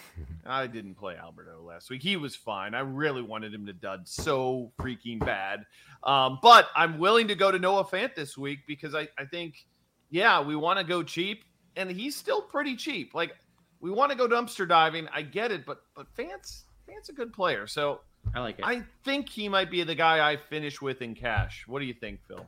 [0.46, 2.02] I didn't play Alberto last week.
[2.02, 2.74] He was fine.
[2.74, 5.64] I really wanted him to dud so freaking bad.
[6.02, 9.66] Um, but I'm willing to go to Noah Fant this week because I, I think–
[10.12, 11.42] yeah, we want to go cheap,
[11.74, 13.14] and he's still pretty cheap.
[13.14, 13.34] Like
[13.80, 15.08] we want to go dumpster diving.
[15.12, 18.00] I get it, but but Fant's Fant's a good player, so
[18.34, 18.64] I like it.
[18.64, 21.64] I think he might be the guy I finish with in cash.
[21.66, 22.46] What do you think, Phil?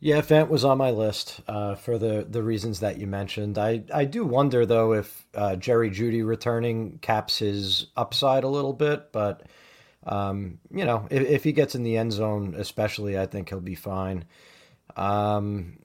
[0.00, 3.58] Yeah, Fant was on my list uh, for the the reasons that you mentioned.
[3.58, 8.72] I I do wonder though if uh, Jerry Jeudy returning caps his upside a little
[8.72, 9.42] bit, but
[10.06, 13.60] um, you know if, if, he gets in the end zone, especially, I think he'll
[13.60, 14.24] be fine.
[14.96, 15.80] Um,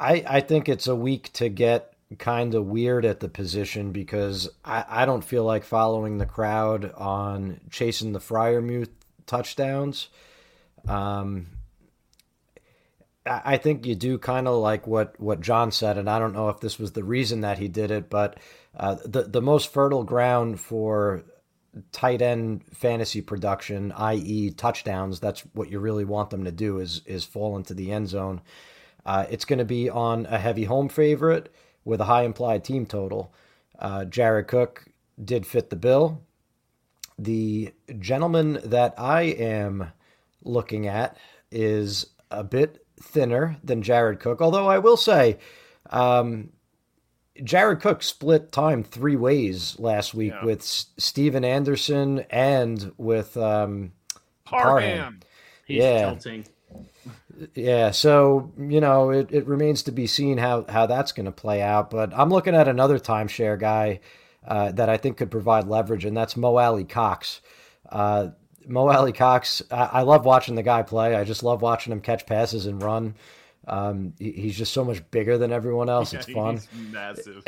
[0.00, 4.48] I, I think it's a week to get kind of weird at the position because
[4.64, 8.88] I, I don't feel like following the crowd on chasing the Freiermuth
[9.26, 10.08] touchdowns.
[10.88, 11.46] Um,
[13.26, 16.48] I think you do kind of like what, what John said, and I don't know
[16.48, 18.38] if this was the reason that he did it, but
[18.74, 21.22] uh, the the most fertile ground for
[21.92, 25.20] tight end fantasy production, i.e., touchdowns.
[25.20, 28.40] That's what you really want them to do is is fall into the end zone.
[29.04, 31.52] Uh, it's going to be on a heavy home favorite
[31.84, 33.32] with a high implied team total.
[33.78, 34.86] Uh, Jared Cook
[35.22, 36.22] did fit the bill.
[37.18, 39.92] The gentleman that I am
[40.42, 41.16] looking at
[41.50, 45.38] is a bit thinner than Jared Cook, although I will say
[45.90, 46.50] um,
[47.42, 50.44] Jared Cook split time three ways last week yeah.
[50.44, 53.92] with S- Stephen Anderson and with um,
[54.44, 54.98] Parham.
[54.98, 55.20] Parham.
[55.66, 56.06] He's yeah.
[56.06, 56.44] tilting.
[57.54, 61.32] Yeah, so you know it, it remains to be seen how how that's going to
[61.32, 61.90] play out.
[61.90, 64.00] But I'm looking at another timeshare guy
[64.46, 67.40] uh, that I think could provide leverage, and that's Mo Alie-Cox.
[67.88, 68.28] Uh,
[68.66, 71.14] Mo Alie-Cox, I, I, love watching the guy play.
[71.14, 73.14] I just love watching him catch passes and run.
[73.66, 76.12] Um, he, he's just so much bigger than everyone else.
[76.12, 76.60] It's fun.
[76.90, 77.44] massive.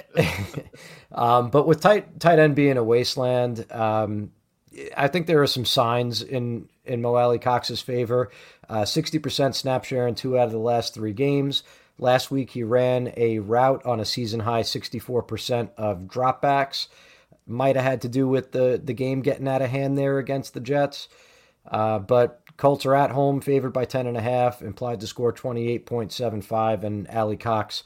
[1.12, 4.32] um, but with tight tight end being a wasteland, um,
[4.96, 8.30] I think there are some signs in in Mo Alie-Cox's favor.
[8.72, 11.62] Uh, 60% snap share in two out of the last three games.
[11.98, 16.88] Last week, he ran a route on a season high 64% of dropbacks.
[17.46, 20.54] Might have had to do with the, the game getting out of hand there against
[20.54, 21.10] the Jets.
[21.70, 27.82] Uh, but Colts are at home, favored by 10.5, implied to score 28.75, and Alie-Cox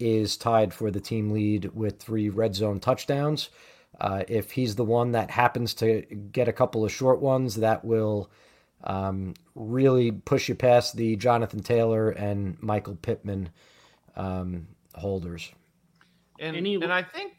[0.00, 3.50] is tied for the team lead with three red zone touchdowns.
[4.00, 7.84] Uh, if he's the one that happens to get a couple of short ones, that
[7.84, 8.28] will
[8.82, 13.50] um, really push you past the Jonathan Taylor and Michael Pittman
[14.16, 15.52] um, holders.
[16.40, 16.74] And, Any...
[16.74, 17.32] and I think,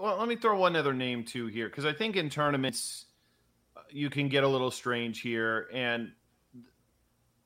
[0.00, 3.06] well, let me throw one other name too here, because I think in tournaments
[3.76, 5.68] uh, you can get a little strange here.
[5.72, 6.12] And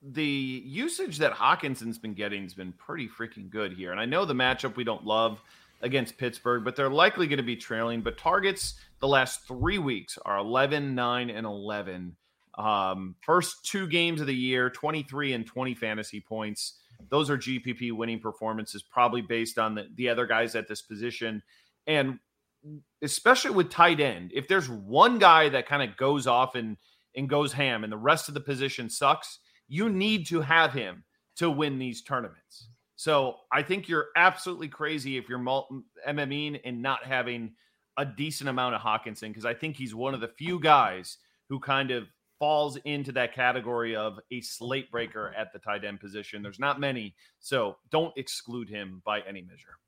[0.02, 3.92] the usage that Hockenson's been getting has been pretty freaking good here.
[3.92, 5.40] And I know the matchup we don't love
[5.80, 8.02] against Pittsburgh, but they're likely going to be trailing.
[8.02, 12.16] But targets the last three weeks are 11, 9, and 11.
[12.58, 16.78] Um, first two games of the year, 23 and 20 fantasy points.
[17.08, 21.42] Those are GPP winning performances, probably based on the, the other guys at this position.
[21.86, 22.18] And
[23.02, 26.76] especially with tight end, if there's one guy that kind of goes off and,
[27.16, 31.04] and goes ham and the rest of the position sucks, you need to have him
[31.36, 32.68] to win these tournaments.
[32.94, 37.54] So I think you're absolutely crazy if you're MMEing and not having
[37.96, 41.58] a decent amount of Hockenson because I think he's one of the few guys who
[41.58, 42.04] kind of
[42.42, 46.42] falls into that category of a slate breaker at the tight end position.
[46.42, 49.78] There's not many, so don't exclude him by any measure.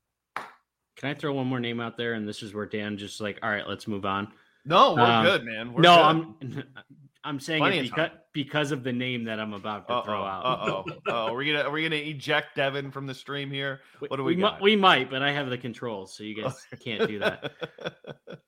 [0.95, 2.13] Can I throw one more name out there?
[2.13, 4.31] And this is where Dan just like, all right, let's move on.
[4.63, 5.73] No, we're um, good, man.
[5.73, 6.55] We're no, good.
[6.55, 6.63] I'm
[7.25, 10.23] I'm saying Plenty it because, because of the name that I'm about to Uh-oh, throw
[10.23, 10.45] out.
[10.45, 10.85] oh.
[11.07, 13.81] oh, are we gonna are we gonna eject Devin from the stream here?
[13.99, 14.61] What do we, we got?
[14.61, 17.51] we might, but I have the controls, so you guys can't do that.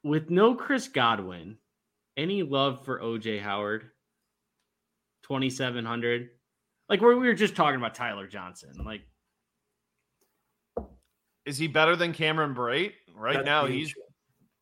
[0.01, 1.57] With no Chris Godwin,
[2.15, 3.89] any love for OJ Howard?
[5.27, 6.29] Twenty seven hundred.
[6.89, 8.71] Like we were just talking about Tyler Johnson.
[8.83, 9.01] Like,
[11.45, 12.93] is he better than Cameron Brate?
[13.13, 13.93] Right now, he's.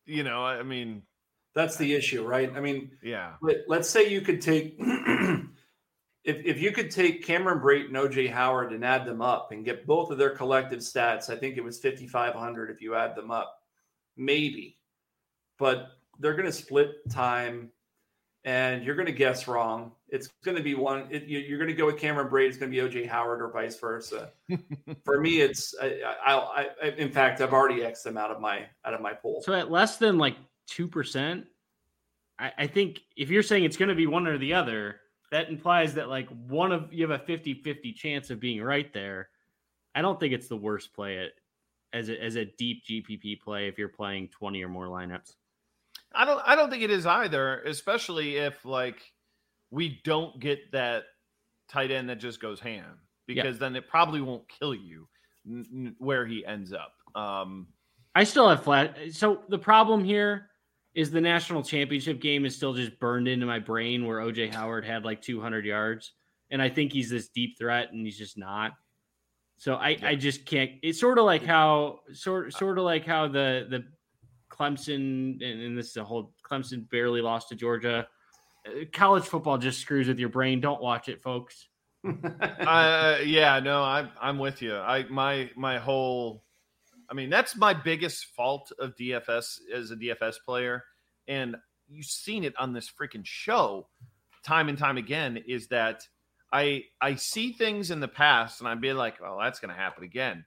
[0.08, 1.02] You know, I mean,
[1.56, 2.52] that's the issue, right?
[2.56, 3.34] I mean, yeah.
[3.42, 5.48] Let, us say you could take if
[6.26, 9.88] if you could take Cameron Brate and OJ Howard and add them up and get
[9.88, 11.30] both of their collective stats.
[11.30, 13.60] I think it was 5500 if you add them up.
[14.18, 14.78] Maybe.
[15.58, 17.72] But they're going to split time
[18.46, 19.92] and you're going to guess wrong.
[20.08, 21.08] It's going to be one.
[21.10, 22.48] It, you're going to go with Cameron Brate.
[22.48, 24.32] It's going to be OJ Howard or vice versa.
[25.04, 28.68] For me, it's I, I, I, In fact, I've already xed them out of my
[28.86, 29.42] out of my pool.
[29.42, 30.38] So at less than like
[30.68, 31.48] two percent,
[32.38, 34.98] I, I think if you're saying it's going to be one or the other,
[35.32, 39.30] that implies that like one of you have a 50-50 chance of being right there.
[39.96, 41.34] I don't think it's the worst play it
[41.94, 45.34] as a, as a deep GPP play if you're playing 20 or more lineups.
[46.16, 49.00] I don't I don't think it is either, especially if like
[49.72, 51.04] we don't get that
[51.70, 55.08] tight end that just goes ham because then it probably won't kill you
[55.48, 56.94] n- where he ends up.
[57.20, 57.68] Um,
[58.14, 58.98] I still have flat.
[59.12, 60.50] So the problem here
[60.94, 64.86] is the national championship game is still just burned into my brain where OJ Howard
[64.86, 66.14] had like 200 yards.
[66.52, 68.74] And I think he's this deep threat and he's just not.
[69.58, 70.10] So I, yeah.
[70.10, 70.72] I just can't.
[70.82, 73.84] It's sort of like how sort sort of like how the the
[74.58, 78.08] Clemson and, and this is a whole Clemson barely lost to Georgia.
[78.66, 80.62] Uh, college football just screws with your brain.
[80.62, 81.68] Don't watch it, folks.
[82.06, 84.76] uh, yeah, no, I'm I'm with you.
[84.76, 86.44] I my my whole
[87.10, 90.84] I mean, that's my biggest fault of DFS as a DFS player.
[91.28, 91.56] And
[91.88, 93.88] you've seen it on this freaking show
[94.44, 96.08] time and time again is that
[96.52, 100.04] I I see things in the past and I'd be like, well, that's gonna happen
[100.04, 100.46] again.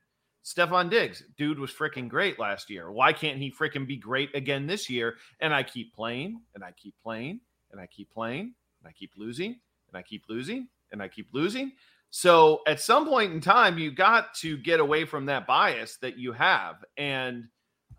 [0.48, 2.90] Stefon Diggs, dude was freaking great last year.
[2.90, 5.16] Why can't he freaking be great again this year?
[5.40, 7.40] And I keep playing and I keep playing
[7.70, 9.56] and I keep playing and I keep losing
[9.88, 11.72] and I keep losing and I keep losing.
[12.10, 16.16] So at some point in time, you got to get away from that bias that
[16.16, 16.76] you have.
[16.96, 17.44] And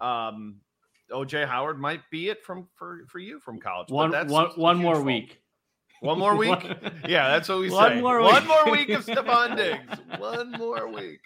[0.01, 0.61] um,
[1.11, 3.91] OJ Howard might be it from for, for you from college.
[3.91, 5.05] One one, one more fault.
[5.05, 5.39] week.
[6.01, 6.59] One more week.
[7.07, 8.01] yeah, that's what we one say.
[8.01, 9.99] More one more week of Stefon Diggs.
[10.17, 11.19] One more week.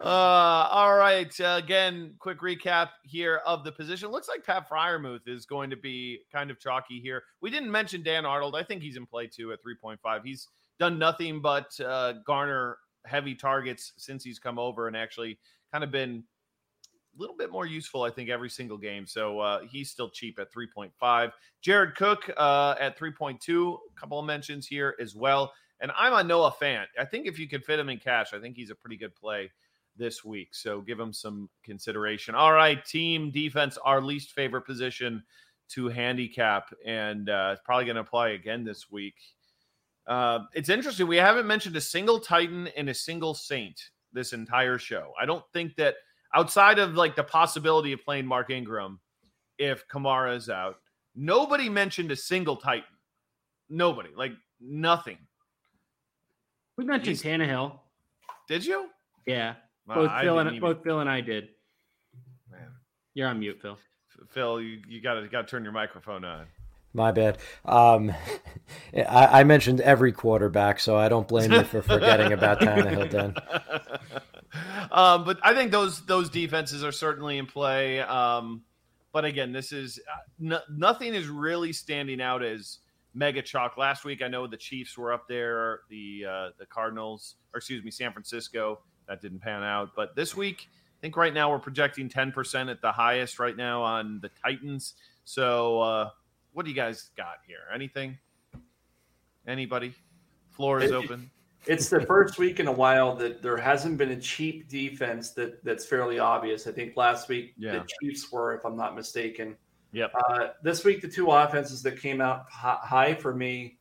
[0.00, 1.32] Uh, all right.
[1.40, 4.10] Uh, again, quick recap here of the position.
[4.10, 7.22] Looks like Pat Freiermuth is going to be kind of chalky here.
[7.40, 8.56] We didn't mention Dan Arnold.
[8.56, 10.20] I think he's in play too at 3.5.
[10.22, 12.76] He's done nothing but uh, garner
[13.06, 15.38] heavy targets since he's come over and actually
[15.72, 16.24] kind of been
[17.16, 19.06] a little bit more useful, I think, every single game.
[19.06, 21.32] So uh, he's still cheap at 3.5.
[21.62, 23.78] Jared Cook uh, at 3.2.
[23.96, 25.54] A couple of mentions here as well.
[25.80, 26.86] And I'm a Noah Fant.
[26.98, 29.14] I think if you could fit him in cash, I think he's a pretty good
[29.14, 29.50] play
[29.96, 30.48] this week.
[30.52, 32.34] So give them some consideration.
[32.34, 35.22] All right, team defense, our least favorite position
[35.68, 39.14] to handicap, and uh, it's probably going to apply again this week.
[40.06, 41.06] Uh, it's interesting.
[41.06, 43.80] We haven't mentioned a single Titan and a single Saint
[44.12, 45.12] this entire show.
[45.20, 45.96] I don't think that
[46.34, 49.00] outside of like the possibility of playing Mark Ingram
[49.58, 50.76] if Kamara is out,
[51.14, 52.84] nobody mentioned a single Titan.
[53.68, 55.18] Nobody, like nothing.
[56.76, 57.78] We mentioned He's, Tannehill.
[58.48, 58.88] Did you?
[59.26, 59.54] Yeah.
[59.86, 60.60] Both Phil and even...
[60.60, 61.48] both Phil and I did.
[62.50, 62.68] Man,
[63.14, 63.78] you're on mute, Phil.
[64.30, 66.46] Phil, you, you got to got to turn your microphone on.
[66.92, 67.38] My bad.
[67.64, 68.12] Um,
[68.96, 73.10] I, I, mentioned every quarterback, so I don't blame you for forgetting about Tannehill.
[73.10, 73.34] Then,
[74.90, 78.00] um, but I think those those defenses are certainly in play.
[78.00, 78.62] Um,
[79.12, 82.78] but again, this is uh, nothing is really standing out as
[83.14, 83.76] mega chalk.
[83.76, 87.84] Last week, I know the Chiefs were up there, the uh, the Cardinals, or excuse
[87.84, 89.90] me, San Francisco that didn't pan out.
[89.94, 93.82] But this week, I think right now we're projecting 10% at the highest right now
[93.82, 94.94] on the Titans.
[95.24, 96.10] So, uh,
[96.52, 97.60] what do you guys got here?
[97.74, 98.18] Anything?
[99.46, 99.94] Anybody?
[100.50, 101.30] Floor is open.
[101.66, 105.62] It's the first week in a while that there hasn't been a cheap defense that
[105.64, 106.66] that's fairly obvious.
[106.66, 107.72] I think last week yeah.
[107.72, 109.56] the Chiefs were, if I'm not mistaken.
[109.92, 110.12] Yep.
[110.28, 113.78] Uh, this week, the two offenses that came out high for me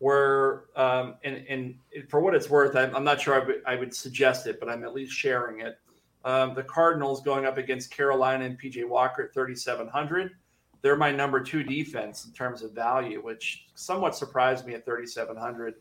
[0.00, 1.74] were, um, and, and
[2.08, 4.68] for what it's worth, I'm, I'm not sure I would, I would, suggest it, but
[4.68, 5.78] I'm at least sharing it.
[6.24, 10.32] Um, the Cardinals going up against Carolina and PJ Walker at 3,700.
[10.82, 15.74] They're my number two defense in terms of value, which somewhat surprised me at 3,700.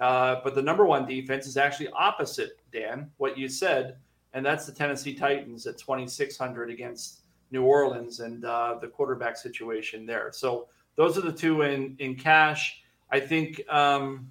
[0.00, 3.96] Uh, but the number one defense is actually opposite, Dan, what you said,
[4.32, 10.06] and that's the Tennessee Titans at 2,600 against New Orleans and uh, the quarterback situation
[10.06, 10.30] there.
[10.32, 12.82] So those are the two in in cash.
[13.12, 14.30] I think um,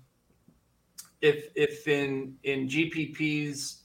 [1.21, 3.79] if if in in GPPs,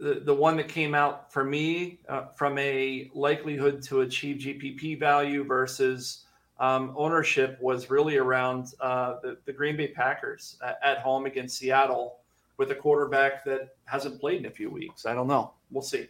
[0.00, 4.98] the, the one that came out for me uh, from a likelihood to achieve GPP
[4.98, 6.24] value versus
[6.58, 12.20] um, ownership was really around uh, the, the Green Bay Packers at, home against Seattle
[12.56, 15.06] with a quarterback that hasn't played in a few weeks.
[15.06, 15.54] I don't know.
[15.70, 16.08] We'll see.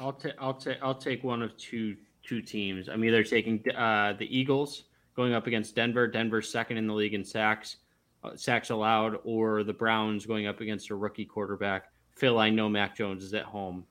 [0.00, 2.88] I'll take I'll take I'll take one of two two teams.
[2.88, 4.84] I'm either taking uh, the Eagles
[5.18, 6.06] going up against Denver.
[6.06, 7.78] Denver's second in the league in sacks,
[8.22, 11.90] uh, sacks allowed, or the Browns going up against a rookie quarterback.
[12.12, 13.84] Phil, I know Mac Jones is at home.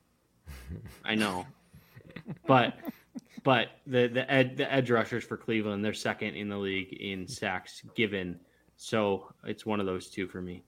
[1.04, 1.46] I know,
[2.48, 2.76] but
[3.44, 7.28] but the the ed, the edge rushers for Cleveland, they're second in the league in
[7.28, 8.40] sacks given.
[8.78, 10.64] So it's one of those two for me.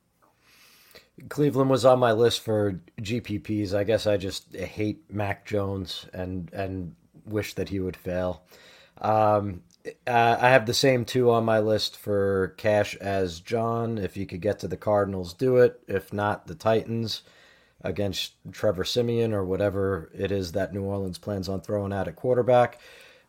[1.29, 3.73] Cleveland was on my list for GPPs.
[3.73, 6.93] I guess I just hate Mac Jones and and
[7.25, 8.43] wish that he would fail.
[8.99, 9.61] Um,
[10.07, 13.97] uh, I have the same two on my list for cash as John.
[13.97, 15.79] If you could get to the Cardinals, do it.
[15.87, 17.23] If not, the Titans
[17.81, 22.15] against Trevor Siemian or whatever it is that New Orleans plans on throwing out at
[22.15, 22.79] quarterback.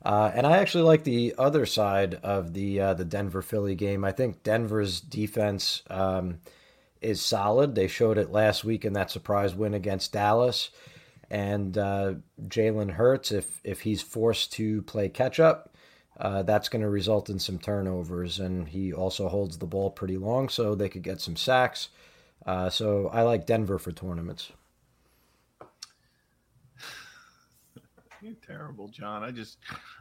[0.02, 4.04] Uh, and I actually like the other side of the uh, the Denver Philly game.
[4.04, 6.38] I think Denver's defense um,
[7.02, 7.74] is solid.
[7.74, 10.70] They showed it last week in that surprise win against Dallas.
[11.30, 12.14] And uh,
[12.48, 15.69] Jalen Hurts, if if he's forced to play catch up,
[16.20, 18.38] uh, that's going to result in some turnovers.
[18.38, 21.88] And he also holds the ball pretty long, so they could get some sacks.
[22.44, 24.52] Uh, so I like Denver for tournaments.
[28.22, 29.22] You're terrible, John.
[29.22, 29.56] I just,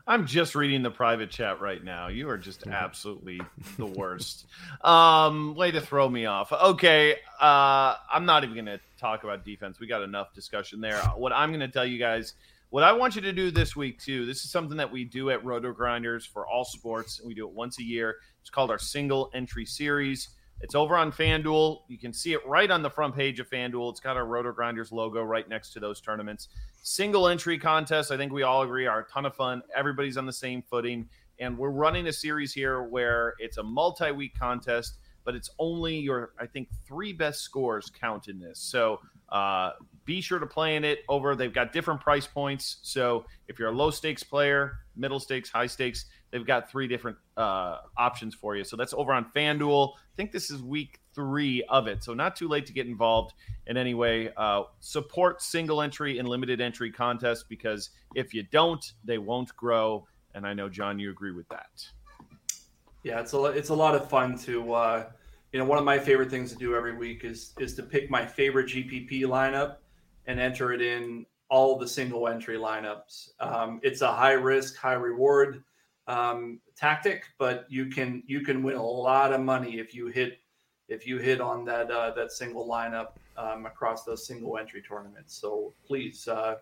[0.05, 2.09] I'm just reading the private chat right now.
[2.09, 3.39] You are just absolutely
[3.77, 4.45] the worst.
[4.81, 6.53] Um, way to throw me off.
[6.53, 9.79] Okay, uh, I'm not even going to talk about defense.
[9.79, 10.97] We got enough discussion there.
[11.17, 12.33] What I'm going to tell you guys
[12.69, 15.31] what I want you to do this week, too, this is something that we do
[15.31, 17.19] at RotoGrinders for all sports.
[17.25, 18.17] We do it once a year.
[18.41, 20.29] It's called our single entry series.
[20.61, 21.79] It's over on FanDuel.
[21.87, 23.91] You can see it right on the front page of FanDuel.
[23.91, 26.49] It's got our RotoGrinders logo right next to those tournaments.
[26.83, 29.63] Single entry contests, I think we all agree, are a ton of fun.
[29.75, 31.07] Everybody's on the same footing.
[31.39, 35.97] And we're running a series here where it's a multi week contest, but it's only
[35.97, 38.59] your, I think, three best scores count in this.
[38.59, 38.99] So
[39.29, 39.71] uh,
[40.09, 41.35] be sure to play in it over.
[41.35, 42.77] They've got different price points.
[42.81, 47.15] So if you're a low stakes player, middle stakes, high stakes, they've got three different
[47.37, 48.63] uh, options for you.
[48.63, 49.91] So that's over on FanDuel.
[49.95, 52.03] I think this is week three of it.
[52.03, 53.35] So not too late to get involved
[53.67, 54.31] in any way.
[54.35, 60.07] Uh, support single entry and limited entry contests because if you don't, they won't grow.
[60.33, 61.69] And I know, John, you agree with that.
[63.03, 65.05] Yeah, it's a, it's a lot of fun to, uh,
[65.53, 68.09] you know, one of my favorite things to do every week is, is to pick
[68.09, 69.75] my favorite GPP lineup
[70.27, 73.29] and enter it in all the single entry lineups.
[73.39, 75.63] Um, it's a high risk, high reward
[76.07, 80.39] um, tactic, but you can you can win a lot of money if you hit
[80.87, 85.35] if you hit on that uh, that single lineup um, across those single entry tournaments.
[85.35, 86.55] So please uh,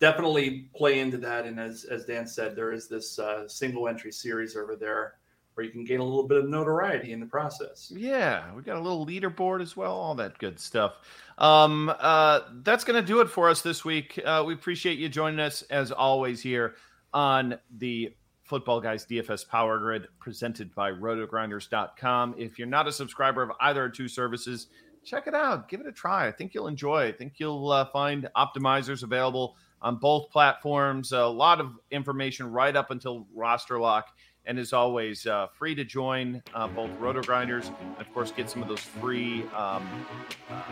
[0.00, 1.44] definitely play into that.
[1.46, 5.14] And as as Dan said, there is this uh, single entry series over there
[5.54, 7.92] where you can gain a little bit of notoriety in the process.
[7.94, 10.94] Yeah, we got a little leaderboard as well, all that good stuff.
[11.38, 14.20] Um, uh, that's going to do it for us this week.
[14.24, 16.74] Uh, we appreciate you joining us as always here
[17.12, 18.14] on the
[18.48, 22.34] Footballguys DFS Power Grid presented by rotogrinders.com.
[22.36, 24.68] If you're not a subscriber of either or two services,
[25.04, 25.68] check it out.
[25.68, 26.26] Give it a try.
[26.26, 27.06] I think you'll enjoy.
[27.06, 31.12] I think you'll uh, find optimizers available on both platforms.
[31.12, 34.08] A lot of information right up until roster lock.
[34.46, 38.68] And as always, uh, free to join uh, both RotoGrinders of course, get some of
[38.68, 40.06] those free um,
[40.50, 40.62] uh,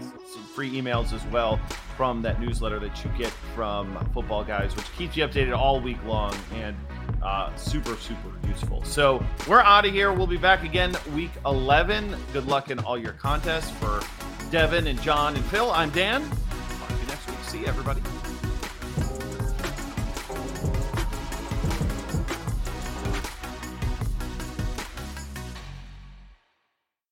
[0.00, 1.58] some free emails as well
[1.96, 6.34] from that newsletter that you get from Footballguys, which keeps you updated all week long
[6.54, 6.76] and
[7.22, 8.82] uh, super, super useful.
[8.84, 10.12] So we're out of here.
[10.12, 12.14] We'll be back again week 11.
[12.32, 14.00] Good luck in all your contests for
[14.50, 15.70] Devin and John and Phil.
[15.70, 16.22] I'm Dan.
[16.28, 17.38] Talk to you next week.
[17.44, 18.02] See you, everybody.